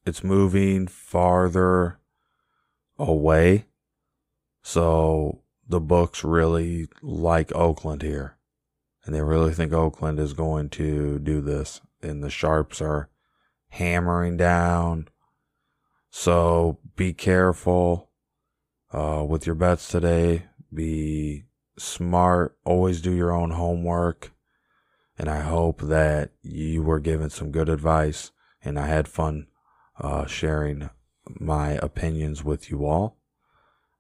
it's 0.07 0.25
moving 0.25 0.87
farther 0.87 1.99
away. 2.99 3.66
So 4.62 5.43
the 5.69 5.81
books 5.81 6.25
really 6.25 6.88
like 7.03 7.55
oakland 7.55 8.03
here. 8.03 8.37
And 9.05 9.14
they 9.14 9.23
really 9.23 9.53
think 9.53 9.73
oakland 9.73 10.19
is 10.19 10.33
going 10.33 10.69
to 10.71 11.19
do 11.19 11.40
this. 11.40 11.81
And 12.03 12.23
the 12.23 12.31
sharps 12.31 12.81
are 12.81 13.09
hammering 13.70 14.37
down 14.37 15.09
so 16.11 16.78
be 16.96 17.12
careful 17.12 18.11
uh, 18.92 19.24
with 19.26 19.46
your 19.46 19.54
bets 19.54 19.88
today 19.88 20.44
be 20.72 21.44
smart 21.78 22.56
always 22.64 23.00
do 23.00 23.12
your 23.12 23.33
own 23.33 23.50
homework 23.50 24.33
and 25.18 25.28
I 25.28 25.40
hope 25.40 25.83
that 25.83 26.30
you 26.42 26.83
were 26.83 27.00
given 27.00 27.30
some 27.30 27.50
good 27.50 27.68
advice 27.68 28.30
and 28.62 28.78
I 28.78 28.87
had 28.87 29.06
fun 29.06 29.48
uh, 30.00 30.26
sharing 30.26 30.88
my 31.38 31.72
opinions 31.83 32.42
with 32.42 32.70
you 32.70 32.87
all. 32.87 33.18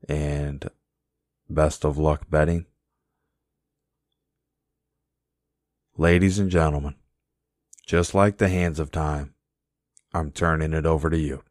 And 0.08 0.68
best 1.48 1.84
of 1.84 1.98
luck 1.98 2.26
betting. 2.30 2.66
Ladies 5.96 6.38
and 6.38 6.50
gentlemen, 6.50 6.94
just 7.86 8.14
like 8.14 8.38
the 8.38 8.48
hands 8.48 8.80
of 8.80 8.90
time, 8.90 9.34
I'm 10.12 10.32
turning 10.32 10.72
it 10.72 10.86
over 10.86 11.08
to 11.08 11.18
you. 11.18 11.42